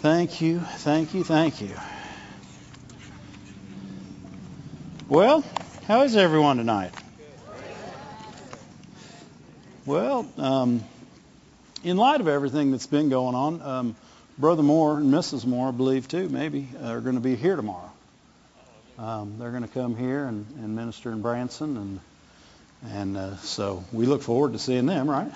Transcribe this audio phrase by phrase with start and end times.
[0.00, 1.74] Thank you, thank you, thank you.
[5.08, 5.42] Well,
[5.88, 6.92] how is everyone tonight?
[9.86, 10.84] Well, um,
[11.82, 13.96] in light of everything that's been going on, um,
[14.38, 15.44] Brother Moore and Mrs.
[15.44, 17.90] Moore, I believe too, maybe, are going to be here tomorrow.
[19.00, 22.00] Um, they're going to come here and, and minister in Branson, and
[22.92, 25.10] and uh, so we look forward to seeing them.
[25.10, 25.32] Right?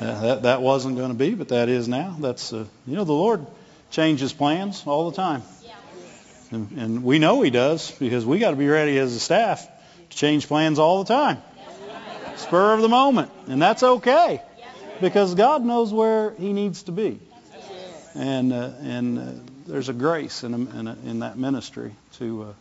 [0.00, 2.16] Uh, that that wasn't going to be, but that is now.
[2.20, 3.44] That's uh, you know the Lord
[3.90, 5.42] changes plans all the time,
[6.50, 9.66] and, and we know He does because we got to be ready as a staff
[10.10, 11.38] to change plans all the time,
[12.36, 14.42] spur of the moment, and that's okay
[15.00, 17.20] because God knows where He needs to be,
[18.14, 19.32] and uh, and uh,
[19.66, 22.52] there's a grace in a, in, a, in that ministry to uh,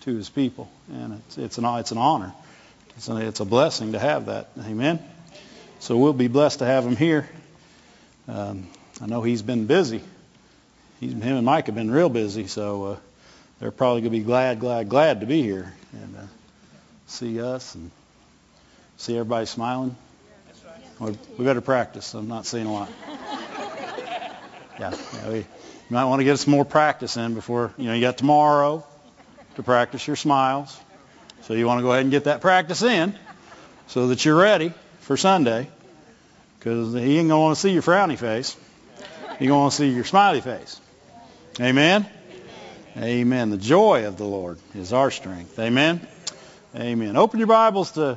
[0.00, 2.32] to His people, and it's it's an it's an honor,
[2.96, 4.50] it's a, it's a blessing to have that.
[4.58, 4.98] Amen.
[5.80, 7.26] So we'll be blessed to have him here.
[8.28, 8.68] Um,
[9.00, 10.02] I know he's been busy.
[11.00, 12.96] He's, him and Mike have been real busy, so uh,
[13.58, 16.20] they're probably going to be glad, glad, glad to be here and uh,
[17.06, 17.90] see us and
[18.98, 19.96] see everybody smiling.
[20.98, 22.12] Well, we better practice.
[22.12, 22.90] I'm not seeing a lot.
[24.78, 25.46] Yeah, yeah we,
[25.88, 28.86] might want to get some more practice in before you know you got tomorrow
[29.56, 30.78] to practice your smiles.
[31.42, 33.14] So you want to go ahead and get that practice in
[33.88, 35.68] so that you're ready for Sunday
[36.58, 38.56] because he ain't going to want to see your frowny face.
[39.38, 40.79] He's going to want to see your smiley face.
[41.60, 42.06] Amen?
[42.96, 43.04] Amen?
[43.04, 43.50] Amen.
[43.50, 45.58] The joy of the Lord is our strength.
[45.58, 46.00] Amen?
[46.74, 47.18] Amen.
[47.18, 48.16] Open your Bibles to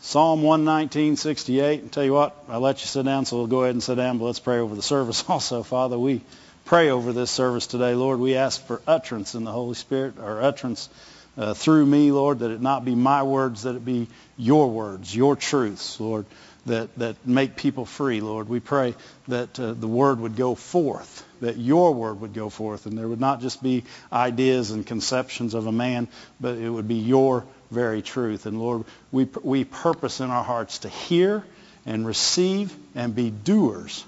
[0.00, 1.80] Psalm 119, 68.
[1.80, 3.94] And tell you what, I'll let you sit down, so we'll go ahead and sit
[3.94, 5.62] down, but let's pray over the service also.
[5.62, 6.20] Father, we
[6.66, 7.94] pray over this service today.
[7.94, 10.90] Lord, we ask for utterance in the Holy Spirit, or utterance
[11.38, 15.16] uh, through me, Lord, that it not be my words, that it be your words,
[15.16, 16.26] your truths, Lord,
[16.66, 18.48] that, that make people free, Lord.
[18.48, 18.94] We pray
[19.28, 23.08] that uh, the word would go forth, that your word would go forth, and there
[23.08, 26.08] would not just be ideas and conceptions of a man,
[26.40, 28.46] but it would be your very truth.
[28.46, 31.44] And Lord, we, we purpose in our hearts to hear
[31.84, 34.04] and receive and be doers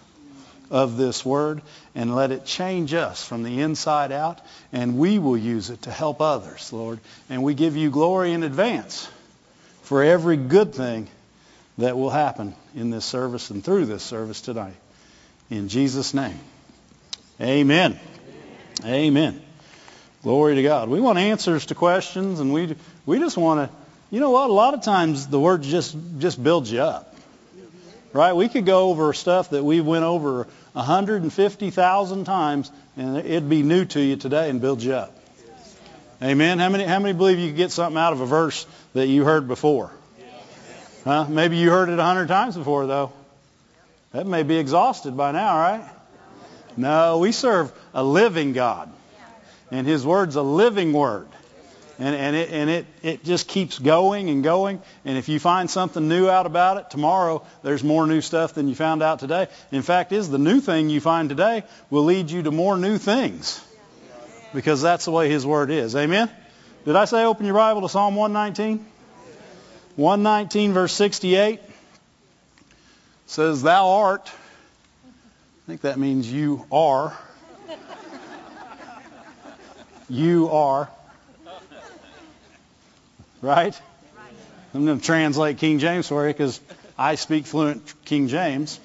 [0.70, 1.62] of this word
[1.94, 4.40] and let it change us from the inside out
[4.72, 7.00] and we will use it to help others, Lord.
[7.28, 9.08] And we give you glory in advance
[9.82, 11.08] for every good thing
[11.78, 14.76] that will happen in this service and through this service tonight.
[15.50, 16.38] In Jesus' name.
[17.40, 17.98] Amen.
[18.84, 19.42] Amen.
[20.22, 20.88] Glory to God.
[20.88, 22.76] We want answers to questions and we
[23.06, 23.76] we just want to
[24.10, 24.48] you know what?
[24.50, 27.14] A lot of times the word just just builds you up
[28.14, 28.32] right?
[28.32, 33.84] We could go over stuff that we went over 150,000 times, and it'd be new
[33.86, 35.14] to you today and build you up.
[36.22, 36.58] Amen.
[36.58, 39.24] How many how many believe you could get something out of a verse that you
[39.24, 39.90] heard before?
[41.04, 41.26] Huh?
[41.28, 43.12] Maybe you heard it a hundred times before though.
[44.12, 45.84] That may be exhausted by now, right?
[46.76, 48.90] No, we serve a living God.
[49.70, 51.28] And his word's a living word.
[51.98, 54.80] And, and, it, and it, it just keeps going and going.
[55.04, 58.66] And if you find something new out about it, tomorrow there's more new stuff than
[58.68, 59.48] you found out today.
[59.70, 62.98] In fact, is the new thing you find today will lead you to more new
[62.98, 63.64] things.
[64.52, 65.94] Because that's the way his word is.
[65.94, 66.30] Amen?
[66.84, 68.84] Did I say open your Bible to Psalm 119?
[69.96, 71.60] 119 verse 68
[73.26, 74.30] says, Thou art.
[75.06, 77.16] I think that means you are.
[80.08, 80.90] You are
[83.44, 83.78] right?
[84.72, 86.60] I'm going to translate King James for you because
[86.98, 88.80] I speak fluent King James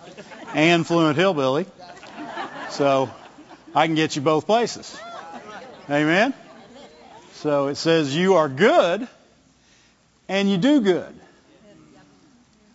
[0.54, 1.66] and fluent hillbilly.
[2.72, 3.10] So
[3.74, 5.00] I can get you both places.
[5.90, 6.34] Amen?
[7.34, 9.08] So it says, You are good
[10.30, 11.14] and you do good.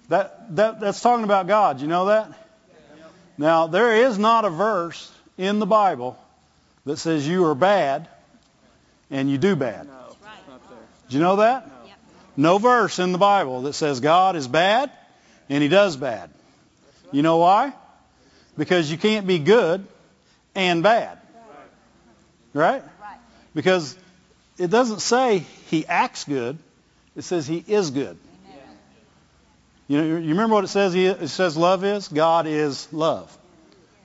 [0.09, 1.81] That, that, that's talking about God.
[1.81, 2.31] You know that?
[3.39, 6.19] Now, there is not a verse in the Bible
[6.85, 8.09] that says you are bad
[9.11, 9.89] and you do bad.
[11.09, 11.71] Do you know that?
[12.37, 14.91] No verse in the Bible that says God is bad
[15.49, 16.31] and he does bad.
[17.13, 17.73] You know why?
[18.59, 19.87] Because you can't be good
[20.55, 21.19] and bad.
[22.53, 22.83] Right?
[23.55, 23.97] Because
[24.59, 25.39] it doesn't say
[25.71, 26.59] he acts good.
[27.17, 28.19] It says he is good.
[29.87, 30.95] You know, you remember what it says?
[30.95, 33.37] It says love is God is love.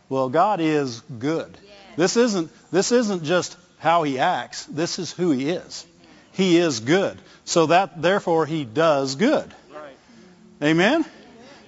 [0.10, 1.58] Well, God is good.
[1.96, 4.66] This isn't this isn't just how he acts.
[4.66, 5.86] This is who he is.
[6.34, 7.18] He is good.
[7.46, 9.54] So that therefore he does good.
[10.62, 11.06] Amen?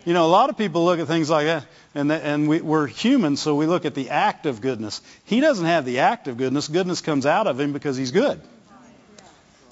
[0.05, 2.59] You know, a lot of people look at things like that, and, the, and we,
[2.59, 5.01] we're human, so we look at the act of goodness.
[5.25, 6.67] He doesn't have the act of goodness.
[6.67, 8.41] Goodness comes out of him because he's good.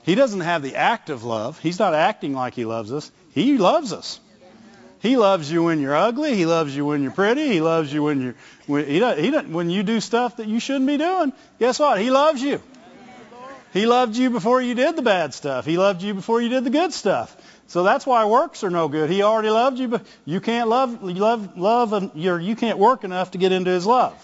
[0.10, 1.60] He doesn't have the act of love.
[1.60, 3.12] He's not acting like he loves us.
[3.36, 4.20] He loves us.
[5.02, 6.34] He loves you when you're ugly.
[6.34, 7.48] He loves you when you're pretty.
[7.48, 8.36] He loves you when you're
[8.66, 11.32] when he does, he does, when you do stuff that you shouldn't be doing.
[11.60, 12.02] Guess what?
[12.02, 12.60] He loves you.
[13.72, 15.64] He loved you before you did the bad stuff.
[15.64, 17.38] He loved you before you did the good stuff.
[17.68, 19.12] So that's why works are no good.
[19.12, 23.04] He already loved you, but you can't love love love and you're, you can't work
[23.04, 24.18] enough to get into his love.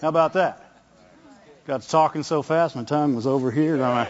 [0.00, 0.58] How about that?
[1.66, 4.08] Got to talking so fast, my tongue was over here, and my,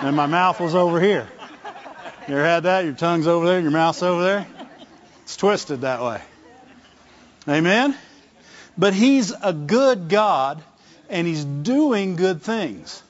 [0.00, 1.28] and my mouth was over here.
[2.28, 2.84] You ever had that?
[2.84, 4.46] Your tongue's over there, your mouth's over there.
[5.22, 6.20] It's twisted that way.
[7.48, 7.96] Amen?
[8.76, 10.62] But he's a good God
[11.08, 13.02] and he's doing good things.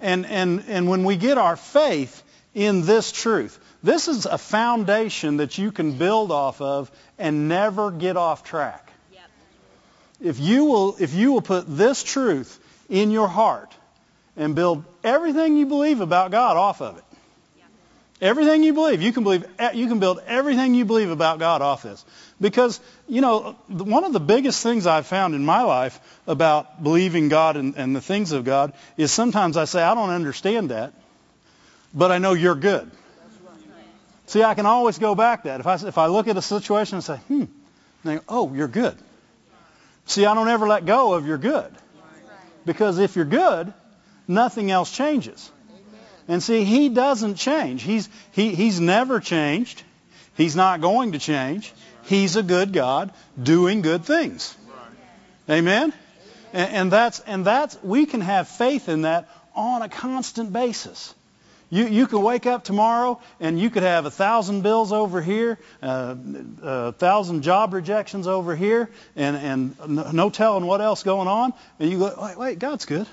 [0.00, 2.22] And, and, and when we get our faith
[2.54, 7.90] in this truth, this is a foundation that you can build off of and never
[7.90, 8.92] get off track.
[9.12, 9.22] Yep.
[10.20, 12.58] If you will, if you will put this truth
[12.88, 13.72] in your heart
[14.38, 17.04] and build everything you believe about God off of it,
[18.20, 19.44] Everything you believe, you can believe,
[19.74, 22.04] you can build everything you believe about God off this.
[22.40, 27.28] Because, you know, one of the biggest things I've found in my life about believing
[27.28, 30.94] God and, and the things of God is sometimes I say, I don't understand that,
[31.94, 32.90] but I know you're good.
[34.26, 35.60] See, I can always go back that.
[35.60, 37.44] If I, if I look at a situation and say, hmm,
[38.04, 38.96] and go, oh, you're good.
[40.06, 41.72] See, I don't ever let go of you're good.
[42.66, 43.72] Because if you're good,
[44.28, 45.50] nothing else changes.
[46.28, 47.82] And see, he doesn't change.
[47.82, 49.82] He's, he, he's never changed.
[50.36, 51.72] He's not going to change.
[52.04, 54.54] He's a good God doing good things.
[55.48, 55.92] Amen?
[56.52, 61.14] And, and that's, and that's, we can have faith in that on a constant basis.
[61.70, 65.58] You, you can wake up tomorrow and you could have a thousand bills over here,
[65.82, 66.14] uh,
[66.62, 69.36] a thousand job rejections over here, and,
[69.78, 71.52] and no telling what else going on.
[71.78, 73.06] And you go, wait, wait God's good.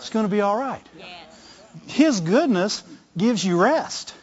[0.00, 0.84] It's going to be all right.
[1.86, 2.82] His goodness
[3.16, 4.14] gives you rest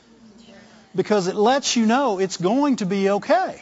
[0.96, 3.62] because it lets you know it's going to be okay.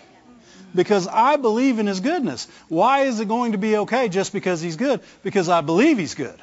[0.74, 2.48] Because I believe in His goodness.
[2.68, 5.02] Why is it going to be okay just because He's good?
[5.24, 6.38] Because I believe He's good.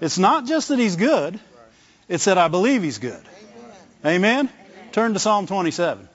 [0.00, 1.38] It's not just that He's good,
[2.08, 3.22] it's that I believe He's good.
[4.04, 4.48] Amen?
[4.92, 6.08] Turn to Psalm 27.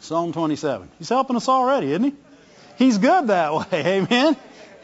[0.00, 0.90] Psalm 27.
[0.98, 2.14] He's helping us already, isn't he?
[2.76, 3.98] He's good that way.
[4.00, 4.36] Amen?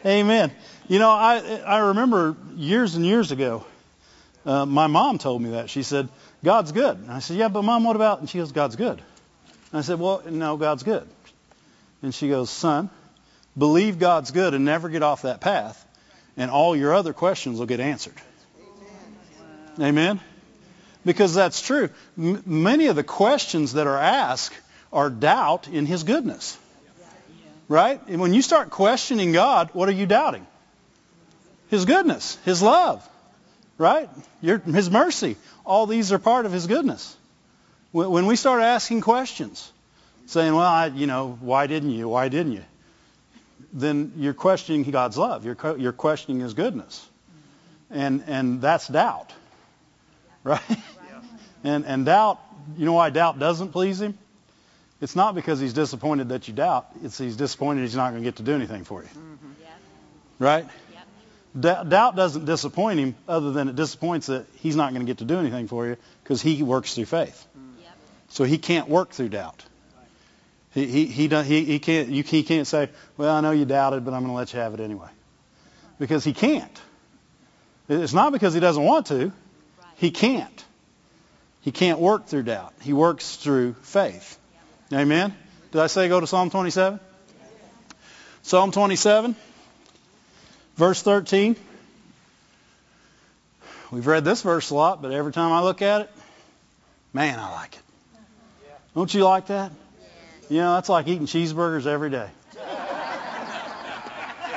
[0.05, 0.51] Amen.
[0.87, 3.65] You know, I I remember years and years ago,
[4.45, 5.69] uh, my mom told me that.
[5.69, 6.07] She said,
[6.43, 9.01] "God's good." And I said, "Yeah, but mom, what about?" And she goes, "God's good."
[9.71, 11.05] And I said, "Well, no, God's good."
[12.01, 12.89] And she goes, "Son,
[13.57, 15.85] believe God's good and never get off that path,
[16.37, 18.15] and all your other questions will get answered."
[19.77, 19.89] Amen.
[19.89, 20.19] Amen?
[21.03, 21.89] Because that's true.
[22.17, 24.55] M- many of the questions that are asked
[24.93, 26.57] are doubt in His goodness.
[27.67, 27.99] Right?
[28.07, 30.47] And when you start questioning God, what are you doubting?
[31.69, 33.07] His goodness, His love,
[33.77, 34.09] right?
[34.41, 35.35] Your, his mercy.
[35.65, 37.15] All these are part of His goodness.
[37.91, 39.71] When, we start asking questions,
[40.27, 42.09] saying, well, I, you know, why didn't you?
[42.09, 42.63] Why didn't you?
[43.73, 45.45] Then you're questioning God's love.
[45.45, 47.07] You're, you're questioning His goodness.
[47.89, 49.31] And, and that's doubt,
[50.43, 50.61] right?
[51.63, 52.39] And, and doubt,
[52.77, 54.17] you know why doubt doesn't please Him?
[55.01, 56.87] It's not because He's disappointed that you doubt.
[57.03, 59.09] It's He's disappointed He's not going to get to do anything for you.
[59.09, 60.43] Mm-hmm.
[60.43, 60.65] Right?
[61.59, 65.25] Doubt doesn't disappoint him other than it disappoints that he's not going to get to
[65.25, 67.45] do anything for you because he works through faith.
[67.81, 67.91] Yep.
[68.29, 69.63] So he can't work through doubt.
[70.73, 74.05] He, he, he, he, he, can't, you, he can't say, well, I know you doubted,
[74.05, 75.09] but I'm going to let you have it anyway.
[75.99, 76.81] Because he can't.
[77.89, 79.31] It's not because he doesn't want to.
[79.95, 80.65] He can't.
[81.61, 82.73] He can't work through doubt.
[82.81, 84.37] He works through faith.
[84.93, 85.35] Amen?
[85.71, 86.99] Did I say go to Psalm 27?
[88.43, 89.35] Psalm 27.
[90.77, 91.55] Verse 13.
[93.89, 96.11] We've read this verse a lot, but every time I look at it,
[97.13, 97.81] man, I like it.
[98.93, 99.71] Don't you like that?
[100.49, 102.29] You know, that's like eating cheeseburgers every day.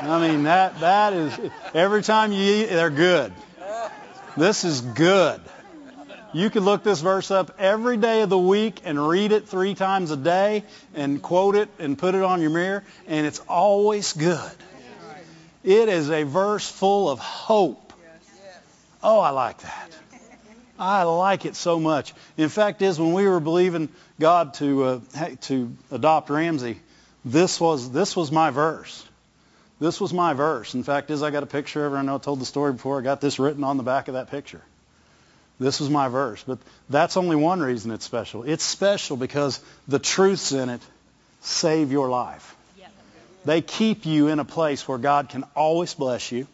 [0.03, 1.39] I mean, that that is
[1.75, 3.33] every time you eat, they're good.
[4.37, 5.41] This is good.
[6.33, 9.75] You could look this verse up every day of the week and read it three
[9.75, 14.13] times a day and quote it and put it on your mirror, and it's always
[14.13, 14.53] good.
[15.63, 17.93] It is a verse full of hope.
[19.03, 19.97] Oh, I like that.
[20.79, 22.15] I like it so much.
[22.39, 25.01] In fact, is when we were believing God to uh,
[25.43, 26.81] to adopt Ramsey,
[27.25, 29.05] this was this was my verse.
[29.79, 30.75] This was my verse.
[30.75, 31.99] In fact, is I got a picture of her.
[31.99, 32.99] I know I told the story before.
[32.99, 34.63] I got this written on the back of that picture.
[35.59, 36.43] This was my verse.
[36.47, 38.45] But that's only one reason it's special.
[38.45, 40.81] It's special because the truths in it
[41.41, 42.57] save your life.
[43.45, 46.47] They keep you in a place where God can always bless you.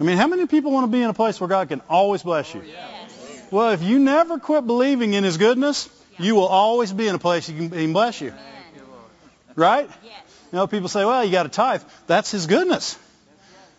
[0.00, 2.22] I mean, how many people want to be in a place where God can always
[2.22, 2.62] bless you?
[2.64, 7.14] Oh, well, if you never quit believing in His goodness, You will always be in
[7.14, 8.32] a place he can bless you.
[9.54, 9.88] Right?
[10.04, 10.12] Yes.
[10.52, 11.82] You know, people say, well, you got to tithe.
[12.06, 12.98] That's his goodness.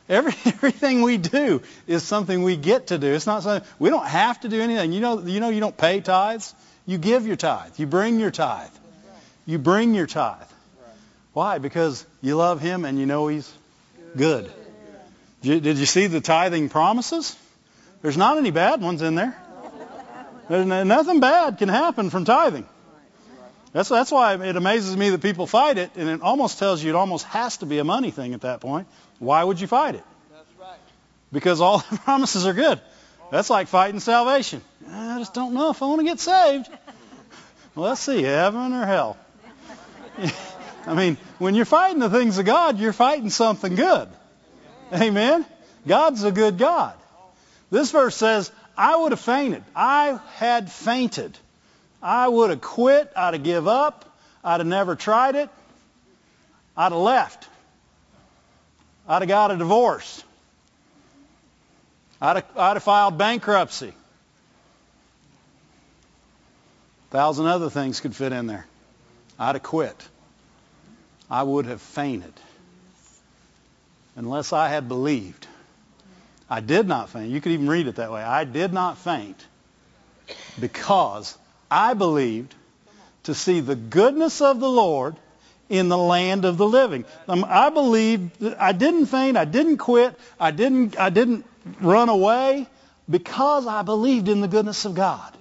[0.07, 3.07] Every, everything we do is something we get to do.
[3.13, 4.93] It's not something we don't have to do anything.
[4.93, 6.53] You know, you know, you don't pay tithes.
[6.85, 7.73] You give your tithe.
[7.77, 8.71] You bring your tithe.
[9.45, 10.48] You bring your tithe.
[11.33, 11.57] Why?
[11.57, 13.51] Because you love him and you know he's
[14.15, 14.51] good.
[15.41, 17.35] Did you, see the tithing promises?
[18.01, 19.37] There's not any bad ones in there.
[20.49, 22.67] There's nothing bad can happen from tithing.
[23.71, 26.89] That's that's why it amazes me that people fight it, and it almost tells you
[26.89, 28.87] it almost has to be a money thing at that point.
[29.19, 30.03] Why would you fight it?
[31.31, 32.81] Because all the promises are good.
[33.31, 34.61] That's like fighting salvation.
[34.89, 36.67] I just don't know if I want to get saved.
[37.75, 39.17] Well, let's see, heaven or hell.
[40.89, 44.09] I mean, when you're fighting the things of God, you're fighting something good.
[44.91, 45.45] Amen.
[45.87, 46.95] God's a good God.
[47.69, 49.63] This verse says, I would have fainted.
[49.75, 51.37] I had fainted.
[52.01, 53.11] I would have quit.
[53.15, 54.17] I'd have give up.
[54.43, 55.51] I'd have never tried it.
[56.75, 57.47] I'd have left.
[59.07, 60.23] I'd have got a divorce.
[62.19, 63.93] I'd have, I'd have filed bankruptcy.
[67.09, 68.65] A thousand other things could fit in there.
[69.37, 69.95] I'd have quit.
[71.29, 72.33] I would have fainted
[74.15, 75.47] unless I had believed.
[76.49, 77.29] I did not faint.
[77.29, 78.23] You could even read it that way.
[78.23, 79.45] I did not faint
[80.59, 81.37] because
[81.69, 82.55] I believed
[83.23, 85.15] to see the goodness of the Lord
[85.69, 87.05] in the land of the living.
[87.27, 88.43] Um, I believed.
[88.57, 89.37] I didn't faint.
[89.37, 90.19] I didn't quit.
[90.39, 90.99] I didn't.
[90.99, 91.45] I didn't
[91.79, 92.67] run away
[93.07, 95.31] because I believed in the goodness of God.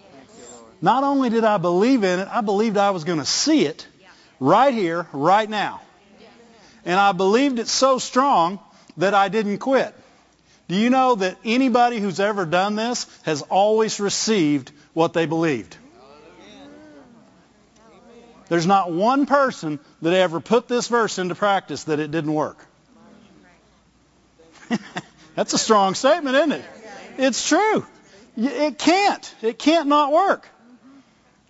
[0.82, 3.87] Not only did I believe in it, I believed I was going to see it
[4.40, 5.80] right here, right now.
[6.84, 8.58] And I believed it so strong
[8.96, 9.94] that I didn't quit.
[10.68, 15.76] Do you know that anybody who's ever done this has always received what they believed?
[18.48, 22.64] There's not one person that ever put this verse into practice that it didn't work.
[25.34, 26.64] That's a strong statement, isn't it?
[27.18, 27.86] It's true.
[28.36, 29.34] It can't.
[29.42, 30.48] It can't not work.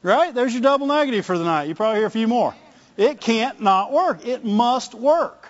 [0.02, 0.34] Right?
[0.34, 1.68] There's your double negative for the night.
[1.68, 2.54] You probably hear a few more.
[2.98, 4.26] It can't not work.
[4.26, 5.48] It must work.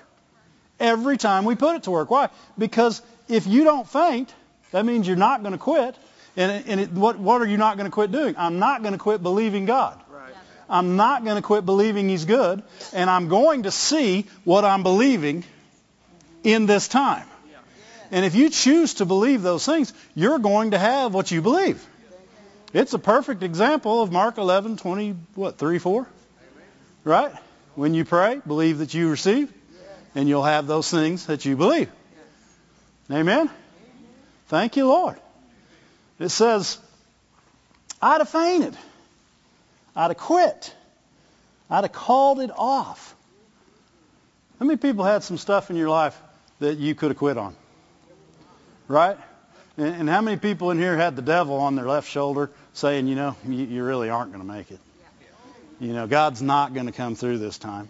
[0.79, 2.11] Every time we put it to work.
[2.11, 2.29] Why?
[2.57, 4.33] Because if you don't faint,
[4.71, 5.97] that means you're not going to quit.
[6.37, 8.35] And, and it, what, what are you not going to quit doing?
[8.39, 9.99] I'm not going to quit believing God.
[10.11, 10.35] Right.
[10.69, 12.63] I'm not going to quit believing He's good.
[12.93, 15.43] And I'm going to see what I'm believing
[16.45, 17.27] in this time.
[18.11, 21.85] And if you choose to believe those things, you're going to have what you believe.
[22.75, 26.07] It's a perfect example of Mark 11, 20, what, 3, 4?
[27.05, 27.33] Right?
[27.75, 29.53] When you pray, believe that you receive,
[30.15, 31.91] and you'll have those things that you believe.
[33.11, 33.51] Amen?
[34.49, 35.17] Thank you, Lord.
[36.19, 36.79] It says,
[38.03, 38.77] I'd have fainted.
[39.95, 40.75] I'd have quit.
[41.71, 43.15] I'd have called it off.
[44.59, 46.21] How many people had some stuff in your life
[46.61, 47.55] that you could have quit on?
[48.89, 49.17] Right?
[49.77, 53.15] And, how many people in here had the devil on their left shoulder saying, you
[53.15, 54.81] know, you, really aren't going to make it?
[55.81, 57.89] You know, God's not going to come through this time.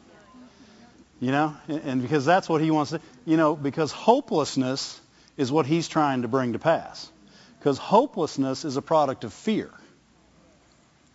[1.20, 5.00] You know, and, because that's what he wants to, you know, because hopelessness
[5.36, 7.10] is what he's trying to bring to pass.
[7.58, 9.70] Because hopelessness is a product of fear.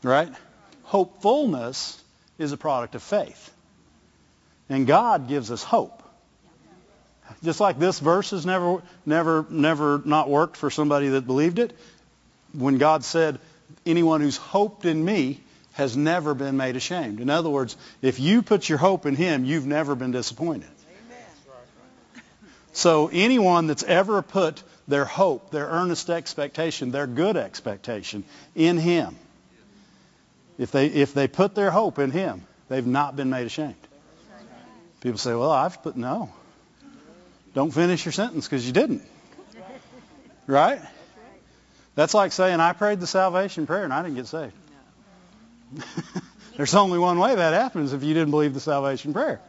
[0.01, 0.29] Right?
[0.83, 2.01] Hopefulness
[2.37, 3.53] is a product of faith.
[4.67, 6.03] And God gives us hope.
[7.43, 11.77] Just like this verse has never, never, never not worked for somebody that believed it.
[12.51, 13.39] When God said,
[13.85, 15.39] anyone who's hoped in me
[15.73, 17.19] has never been made ashamed.
[17.19, 20.69] In other words, if you put your hope in him, you've never been disappointed.
[21.07, 22.23] Amen.
[22.71, 28.23] So anyone that's ever put their hope, their earnest expectation, their good expectation
[28.55, 29.17] in him,
[30.57, 33.75] if they, if they put their hope in him, they've not been made ashamed.
[35.01, 36.31] People say, well, I've put, no.
[37.55, 39.03] Don't finish your sentence because you didn't.
[40.45, 40.81] Right?
[41.95, 44.51] That's like saying, I prayed the salvation prayer and I didn't get saved.
[46.57, 49.41] There's only one way that happens if you didn't believe the salvation prayer.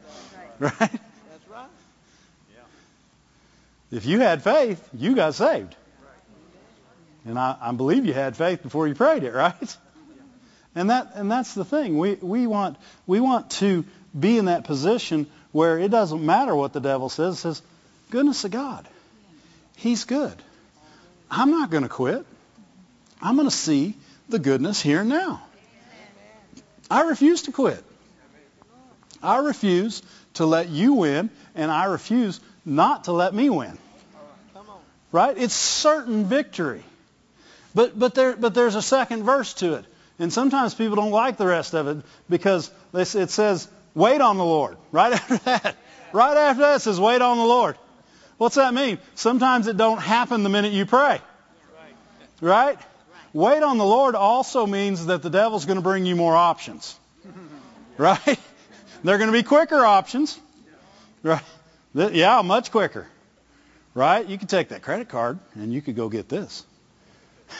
[0.58, 0.78] Right?
[0.78, 1.68] That's right.
[3.90, 5.74] If you had faith, you got saved.
[7.26, 9.76] And I, I believe you had faith before you prayed it, right?
[10.74, 11.98] And that and that's the thing.
[11.98, 12.76] We we want
[13.06, 13.84] we want to
[14.18, 17.34] be in that position where it doesn't matter what the devil says.
[17.34, 17.62] It says,
[18.10, 18.88] goodness of God.
[19.76, 20.34] He's good.
[21.30, 22.24] I'm not going to quit.
[23.22, 23.94] I'm going to see
[24.28, 25.42] the goodness here and now.
[26.90, 27.82] I refuse to quit.
[29.22, 30.02] I refuse
[30.34, 33.78] to let you win, and I refuse not to let me win.
[35.12, 35.36] Right?
[35.38, 36.82] It's certain victory.
[37.74, 39.84] But, but, there, but there's a second verse to it.
[40.18, 44.44] And sometimes people don't like the rest of it because it says, wait on the
[44.44, 44.76] Lord.
[44.92, 45.76] Right after that.
[46.12, 47.76] Right after that says, wait on the Lord.
[48.38, 48.98] What's that mean?
[49.14, 51.20] Sometimes it don't happen the minute you pray.
[52.40, 52.78] Right?
[53.34, 56.98] Wait on the Lord also means that the devil's going to bring you more options.
[57.96, 58.40] Right?
[59.04, 60.36] They're going to be quicker options.
[61.22, 61.44] Right?
[61.94, 63.06] Yeah, much quicker.
[63.94, 64.26] Right?
[64.26, 66.64] You could take that credit card and you could go get this.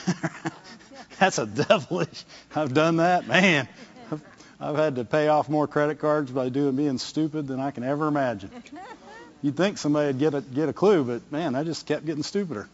[1.21, 2.25] That's a devilish.
[2.52, 3.28] I've done that.
[3.28, 3.69] Man,
[4.11, 4.23] I've,
[4.59, 7.85] I've had to pay off more credit cards by doing being stupid than I can
[7.85, 8.50] ever imagine.
[9.43, 12.69] You'd think somebody'd get a get a clue, but man, I just kept getting stupider.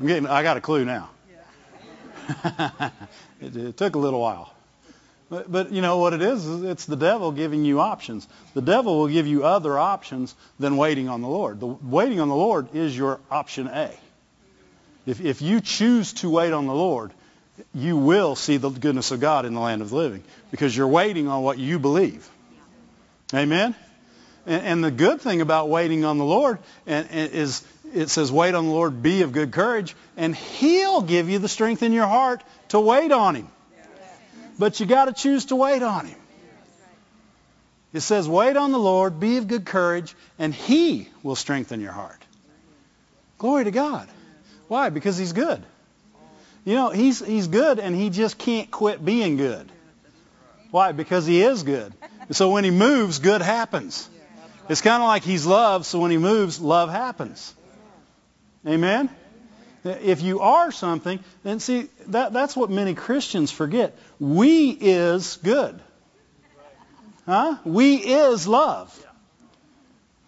[0.00, 0.26] I'm getting.
[0.26, 1.10] I got a clue now.
[3.40, 4.54] it, it took a little while.
[5.30, 6.46] But, but you know what it is?
[6.64, 8.28] It's the devil giving you options.
[8.54, 11.60] The devil will give you other options than waiting on the Lord.
[11.60, 13.90] The waiting on the Lord is your option A.
[15.06, 17.12] If, if you choose to wait on the Lord,
[17.74, 20.88] you will see the goodness of God in the land of the living because you're
[20.88, 22.28] waiting on what you believe.
[23.32, 23.74] Amen?
[24.46, 27.62] And, and the good thing about waiting on the Lord and, and is
[27.94, 31.48] it says, wait on the Lord, be of good courage, and He'll give you the
[31.48, 33.48] strength in your heart to wait on Him.
[34.58, 36.18] But you got to choose to wait on Him.
[37.92, 41.92] It says, wait on the Lord, be of good courage, and He will strengthen your
[41.92, 42.20] heart.
[43.38, 44.08] Glory to God.
[44.66, 44.90] Why?
[44.90, 45.62] Because He's good.
[46.64, 49.70] You know, He's, he's good, and He just can't quit being good.
[50.72, 50.90] Why?
[50.90, 51.92] Because He is good.
[52.32, 54.08] So when He moves, good happens.
[54.68, 57.54] It's kind of like He's love, so when He moves, love happens.
[58.66, 59.10] Amen?
[59.84, 63.96] If you are something, then see, that, that's what many Christians forget.
[64.18, 65.78] We is good.
[67.26, 67.56] Huh?
[67.64, 69.06] We is love.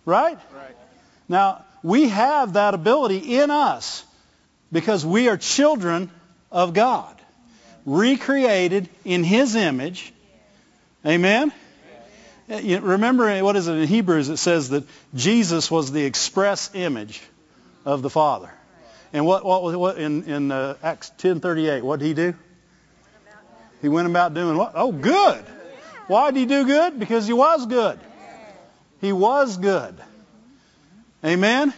[0.05, 0.39] Right?
[1.29, 4.05] Now, we have that ability in us
[4.71, 6.11] because we are children
[6.53, 7.21] of God,
[7.87, 10.13] recreated in His image.
[11.05, 11.53] Amen?
[12.49, 14.29] Remember, what is it in Hebrews?
[14.29, 17.23] It says that Jesus was the express image
[17.87, 18.51] of the Father.
[19.13, 22.35] And what, what, was what in, in uh, Acts 10:38, what did he do?
[23.81, 24.73] He went about doing what?
[24.75, 25.45] Oh, good.
[26.09, 26.99] Why did he do good?
[26.99, 27.99] Because he was good.
[29.01, 29.95] He was good.
[31.25, 31.73] Amen?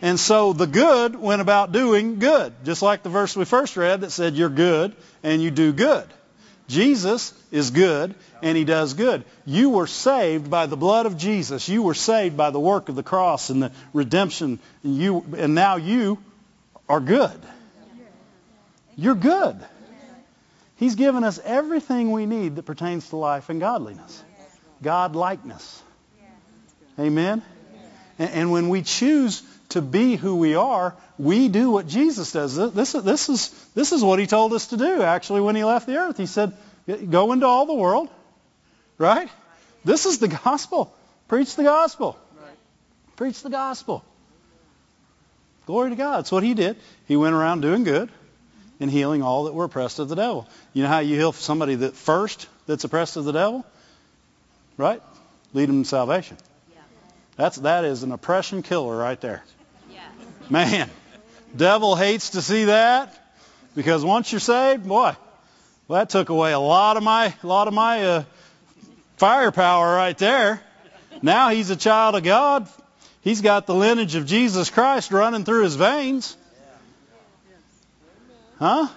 [0.00, 4.00] And so the good went about doing good, just like the verse we first read
[4.00, 6.06] that said you're good and you do good.
[6.68, 9.24] Jesus is good and he does good.
[9.44, 11.68] You were saved by the blood of Jesus.
[11.68, 14.58] You were saved by the work of the cross and the redemption.
[14.82, 16.18] And, you, and now you
[16.88, 17.38] are good.
[18.96, 19.56] You're good.
[20.76, 24.22] He's given us everything we need that pertains to life and godliness.
[24.82, 25.82] God likeness.
[26.98, 27.42] Amen?
[28.18, 32.56] And, and when we choose to be who we are, we do what Jesus does.
[32.56, 35.86] This, this, is, this is what he told us to do, actually, when he left
[35.86, 36.16] the earth.
[36.16, 36.52] He said,
[37.10, 38.08] go into all the world,
[38.98, 39.28] right?
[39.84, 40.94] This is the gospel.
[41.28, 42.18] Preach the gospel.
[43.16, 44.04] Preach the gospel.
[45.66, 46.18] Glory to God.
[46.18, 46.76] That's what he did.
[47.06, 48.10] He went around doing good
[48.80, 50.48] and healing all that were oppressed of the devil.
[50.72, 53.64] You know how you heal somebody that first that's oppressed of the devil?
[54.76, 55.00] Right?
[55.52, 56.36] Lead them to salvation.
[57.36, 59.42] That's that is an oppression killer right there.
[60.50, 60.90] Man,
[61.56, 63.16] devil hates to see that
[63.74, 65.16] because once you're saved, boy,
[65.88, 68.24] well, that took away a lot of my a lot of my uh,
[69.16, 70.62] firepower right there.
[71.22, 72.68] Now he's a child of God.
[73.22, 76.36] He's got the lineage of Jesus Christ running through his veins.
[78.58, 78.88] Huh?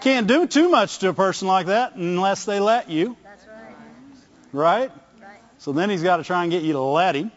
[0.00, 3.16] Can't do too much to a person like that unless they let you.
[4.52, 4.92] Right?
[5.58, 7.32] So then he's got to try and get you to let him.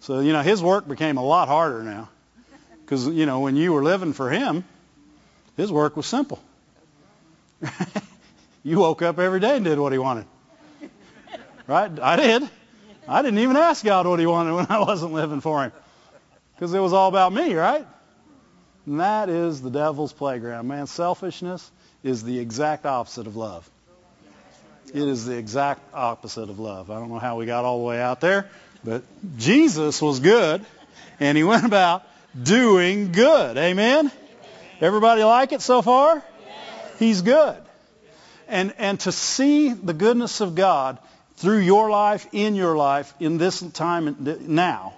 [0.00, 2.08] So, you know, his work became a lot harder now.
[2.84, 4.64] Because, you know, when you were living for him,
[5.56, 6.42] his work was simple.
[8.62, 10.26] you woke up every day and did what he wanted.
[11.66, 11.90] Right?
[11.98, 12.48] I did.
[13.08, 15.72] I didn't even ask God what he wanted when I wasn't living for him.
[16.54, 17.86] Because it was all about me, right?
[18.86, 20.68] And that is the devil's playground.
[20.68, 21.70] Man, selfishness
[22.02, 23.68] is the exact opposite of love.
[24.88, 26.90] It is the exact opposite of love.
[26.90, 28.48] I don't know how we got all the way out there,
[28.84, 29.02] but
[29.36, 30.64] Jesus was good,
[31.18, 32.06] and he went about
[32.40, 33.56] doing good.
[33.56, 34.10] Amen?
[34.80, 36.22] Everybody like it so far?
[36.98, 37.56] He's good.
[38.48, 40.98] And, and to see the goodness of God
[41.36, 44.16] through your life, in your life, in this time
[44.46, 44.94] now,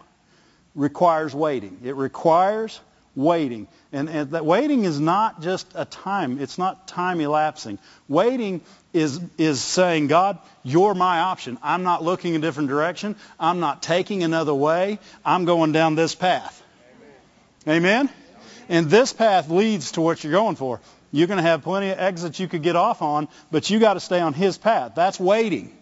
[0.74, 1.78] requires waiting.
[1.84, 2.80] It requires
[3.14, 3.66] waiting.
[3.92, 6.38] And, and that waiting is not just a time.
[6.40, 7.78] It's not time elapsing.
[8.08, 8.60] Waiting
[8.92, 11.58] is, is saying, God, you're my option.
[11.62, 13.16] I'm not looking a different direction.
[13.40, 14.98] I'm not taking another way.
[15.24, 16.62] I'm going down this path.
[17.68, 18.08] Amen?
[18.68, 20.80] And this path leads to what you're going for.
[21.12, 23.94] You're going to have plenty of exits you could get off on, but you got
[23.94, 24.92] to stay on his path.
[24.94, 25.76] That's waiting.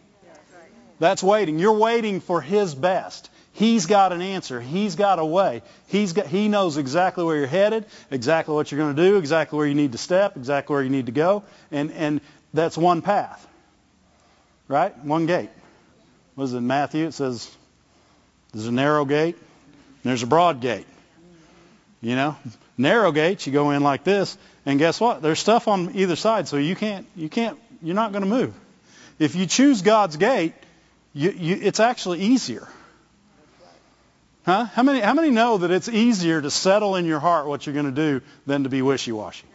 [0.99, 1.59] That's waiting.
[1.59, 3.31] You're waiting for his best.
[3.53, 4.61] He's got an answer.
[4.61, 5.63] He's got a way.
[5.87, 9.57] He's got, he knows exactly where you're headed, exactly what you're going to do, exactly
[9.57, 11.45] where you need to step, exactly where you need to go.
[11.71, 12.21] And, and
[12.53, 13.47] that's one path.
[14.67, 14.97] Right?
[15.05, 15.51] One gate.
[16.35, 17.07] What is it Matthew?
[17.07, 17.55] It says
[18.53, 20.87] there's a narrow gate and there's a broad gate.
[22.05, 22.37] You know?
[22.77, 24.37] Narrow gates, you go in like this,
[24.67, 25.23] and guess what?
[25.23, 28.55] There's stuff on either side, so you can't, you can't, you're not going to move.
[29.19, 30.53] If you choose God's gate,
[31.15, 32.69] you, you, it's actually easier.
[34.45, 34.67] Huh?
[34.67, 37.73] How many, how many know that it's easier to settle in your heart what you're
[37.73, 39.47] going to do than to be wishy-washy?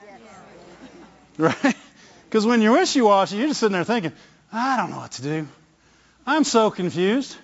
[1.38, 1.75] Right?
[2.29, 4.12] Because when you're wishy-washy, you're just sitting there thinking,
[4.53, 5.47] I don't know what to do.
[6.27, 7.35] I'm so confused.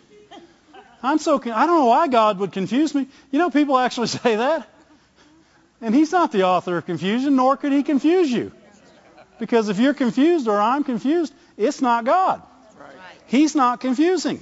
[1.01, 3.07] I'm so con- I don't know why God would confuse me.
[3.31, 4.69] You know, people actually say that.
[5.81, 8.51] And he's not the author of confusion, nor could he confuse you.
[9.39, 12.41] Because if you're confused or I'm confused, it's not God.
[13.27, 14.41] He's not confusing.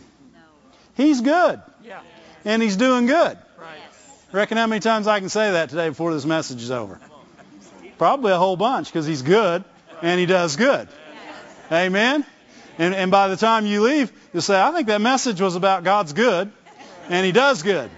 [0.96, 1.62] He's good.
[2.46, 3.38] And he's doing good.
[4.32, 7.00] Reckon how many times I can say that today before this message is over?
[7.98, 9.64] Probably a whole bunch because he's good
[10.02, 10.88] and he does good.
[11.72, 12.26] Amen?
[12.78, 15.84] And, and by the time you leave, you'll say, I think that message was about
[15.84, 16.52] God's good
[17.10, 17.90] and he does good.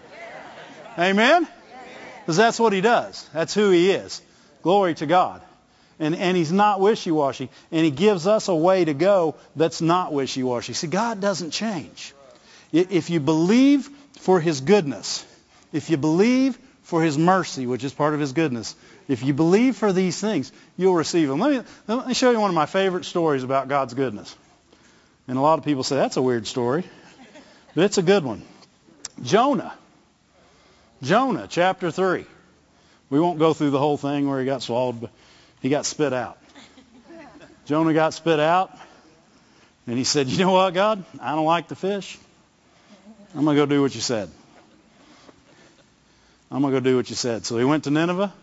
[1.00, 1.48] Amen?
[2.26, 3.30] Because that's what he does.
[3.34, 4.20] That's who he is.
[4.64, 5.44] Glory to God.
[6.00, 7.50] And, and he's not wishy-washy.
[7.72, 10.74] And he gives us a way to go that's not wishy-washy.
[10.74, 12.16] See, God doesn't change.
[12.74, 15.24] If you believe for his goodness,
[15.72, 18.76] if you believe for his mercy, which is part of his goodness,
[19.08, 21.40] if you believe for these things, you'll receive them.
[21.40, 24.36] Let me, let me show you one of my favorite stories about God's goodness.
[25.28, 26.86] And a lot of people say, that's a weird story.
[27.76, 28.42] But it's a good one.
[29.22, 29.74] Jonah.
[31.06, 32.26] Jonah, chapter 3.
[33.12, 35.12] We won't go through the whole thing where he got swallowed, but
[35.62, 36.40] he got spit out.
[37.66, 38.76] Jonah got spit out,
[39.86, 41.06] and he said, You know what, God?
[41.22, 42.18] I don't like the fish.
[43.36, 44.30] I'm going to go do what you said.
[46.50, 47.46] I'm going to go do what you said.
[47.46, 48.34] So he went to Nineveh.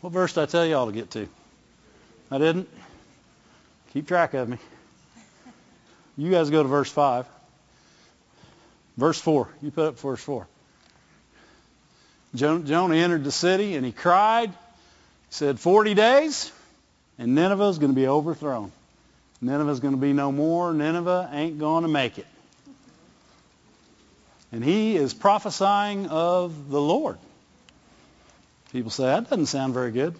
[0.00, 1.28] What verse did I tell y'all to get to?
[2.30, 2.68] I didn't?
[3.92, 4.56] Keep track of me.
[6.16, 7.26] You guys go to verse 5.
[8.96, 9.48] Verse 4.
[9.60, 10.46] You put up verse 4.
[12.34, 14.50] Jonah entered the city and he cried.
[14.50, 14.54] He
[15.30, 16.50] said, 40 days
[17.18, 18.72] and Nineveh is going to be overthrown.
[19.40, 20.72] Nineveh is going to be no more.
[20.72, 22.26] Nineveh ain't going to make it.
[24.52, 27.18] And he is prophesying of the Lord.
[28.72, 30.14] People say, that doesn't sound very good.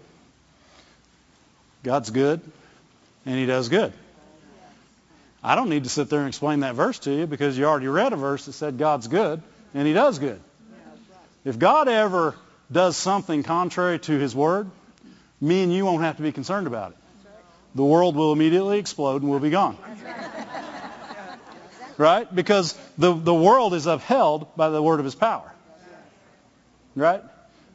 [1.82, 2.40] God's good,
[3.26, 3.92] and he does good.
[5.42, 7.88] I don't need to sit there and explain that verse to you because you already
[7.88, 9.42] read a verse that said God's good,
[9.74, 10.40] and he does good.
[11.44, 12.36] If God ever
[12.70, 14.70] does something contrary to his word,
[15.40, 16.96] me and you won't have to be concerned about it.
[17.74, 19.76] The world will immediately explode and we'll be gone.
[21.98, 22.32] Right?
[22.34, 25.52] Because the, the world is upheld by the word of his power.
[26.94, 27.22] Right?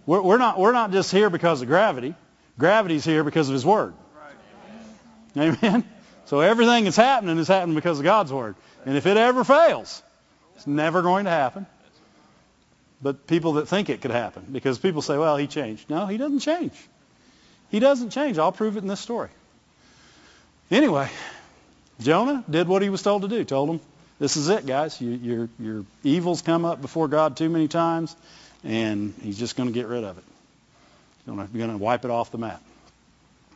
[0.05, 2.15] We're, we're, not, we're not just here because of gravity.
[2.57, 3.93] Gravity's here because of his word.
[5.35, 5.83] Amen?
[6.25, 8.55] So everything that's happening is happening because of God's word.
[8.85, 10.01] And if it ever fails,
[10.55, 11.65] it's never going to happen.
[13.01, 15.89] But people that think it could happen, because people say, well, he changed.
[15.89, 16.73] No, he doesn't change.
[17.69, 18.39] He doesn't change.
[18.39, 19.29] I'll prove it in this story.
[20.71, 21.09] Anyway,
[22.01, 23.43] Jonah did what he was told to do.
[23.43, 23.79] Told him,
[24.19, 24.99] this is it, guys.
[24.99, 28.15] You, your, your evil's come up before God too many times,
[28.63, 30.23] and he's just going to get rid of it.
[31.25, 32.63] He's going to wipe it off the map.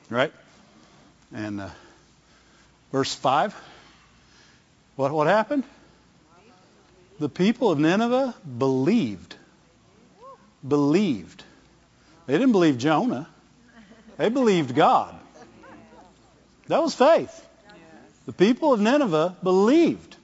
[0.10, 0.34] Right?
[1.34, 1.70] And uh,
[2.92, 3.56] verse 5,
[4.98, 5.64] what, what happened?
[7.22, 9.36] The people of Nineveh believed.
[10.68, 11.44] Believed.
[12.26, 13.28] They didn't believe Jonah.
[14.18, 15.14] They believed God.
[16.68, 17.48] That was faith.
[18.26, 20.16] The people of Nineveh believed.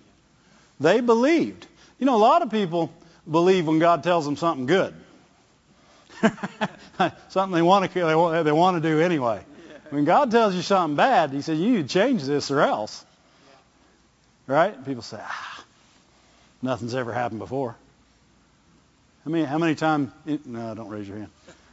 [0.80, 1.68] They believed.
[2.00, 2.92] You know, a lot of people
[3.30, 4.96] believe when God tells them something good.
[7.30, 9.42] something they want to they want to do anyway.
[9.92, 13.06] When God tells you something bad, He says you need to change this or else.
[14.48, 14.84] Right?
[14.84, 15.57] People say, ah,
[16.62, 17.76] nothing's ever happened before.
[19.26, 20.12] I mean, how many times?
[20.46, 21.30] No, don't raise your hand.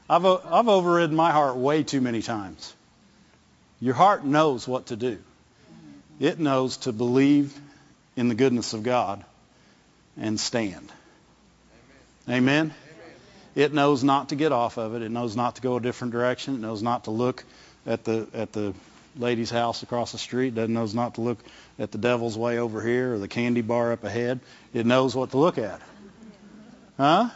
[0.09, 2.75] I've I've overridden my heart way too many times.
[3.81, 5.19] Your heart knows what to do.
[6.21, 7.59] It knows to believe
[8.17, 9.25] in the goodness of God
[10.17, 10.93] and stand.
[12.29, 12.39] Amen.
[12.39, 12.75] Amen.
[13.55, 15.03] It knows not to get off of it.
[15.03, 16.55] It knows not to go a different direction.
[16.55, 17.45] It knows not to look
[17.87, 18.75] at the at the
[19.17, 20.55] lady's house across the street.
[20.55, 21.39] doesn't knows not to look
[21.79, 24.41] at the devil's way over here or the candy bar up ahead.
[24.73, 25.81] It knows what to look at.
[26.97, 27.31] Huh?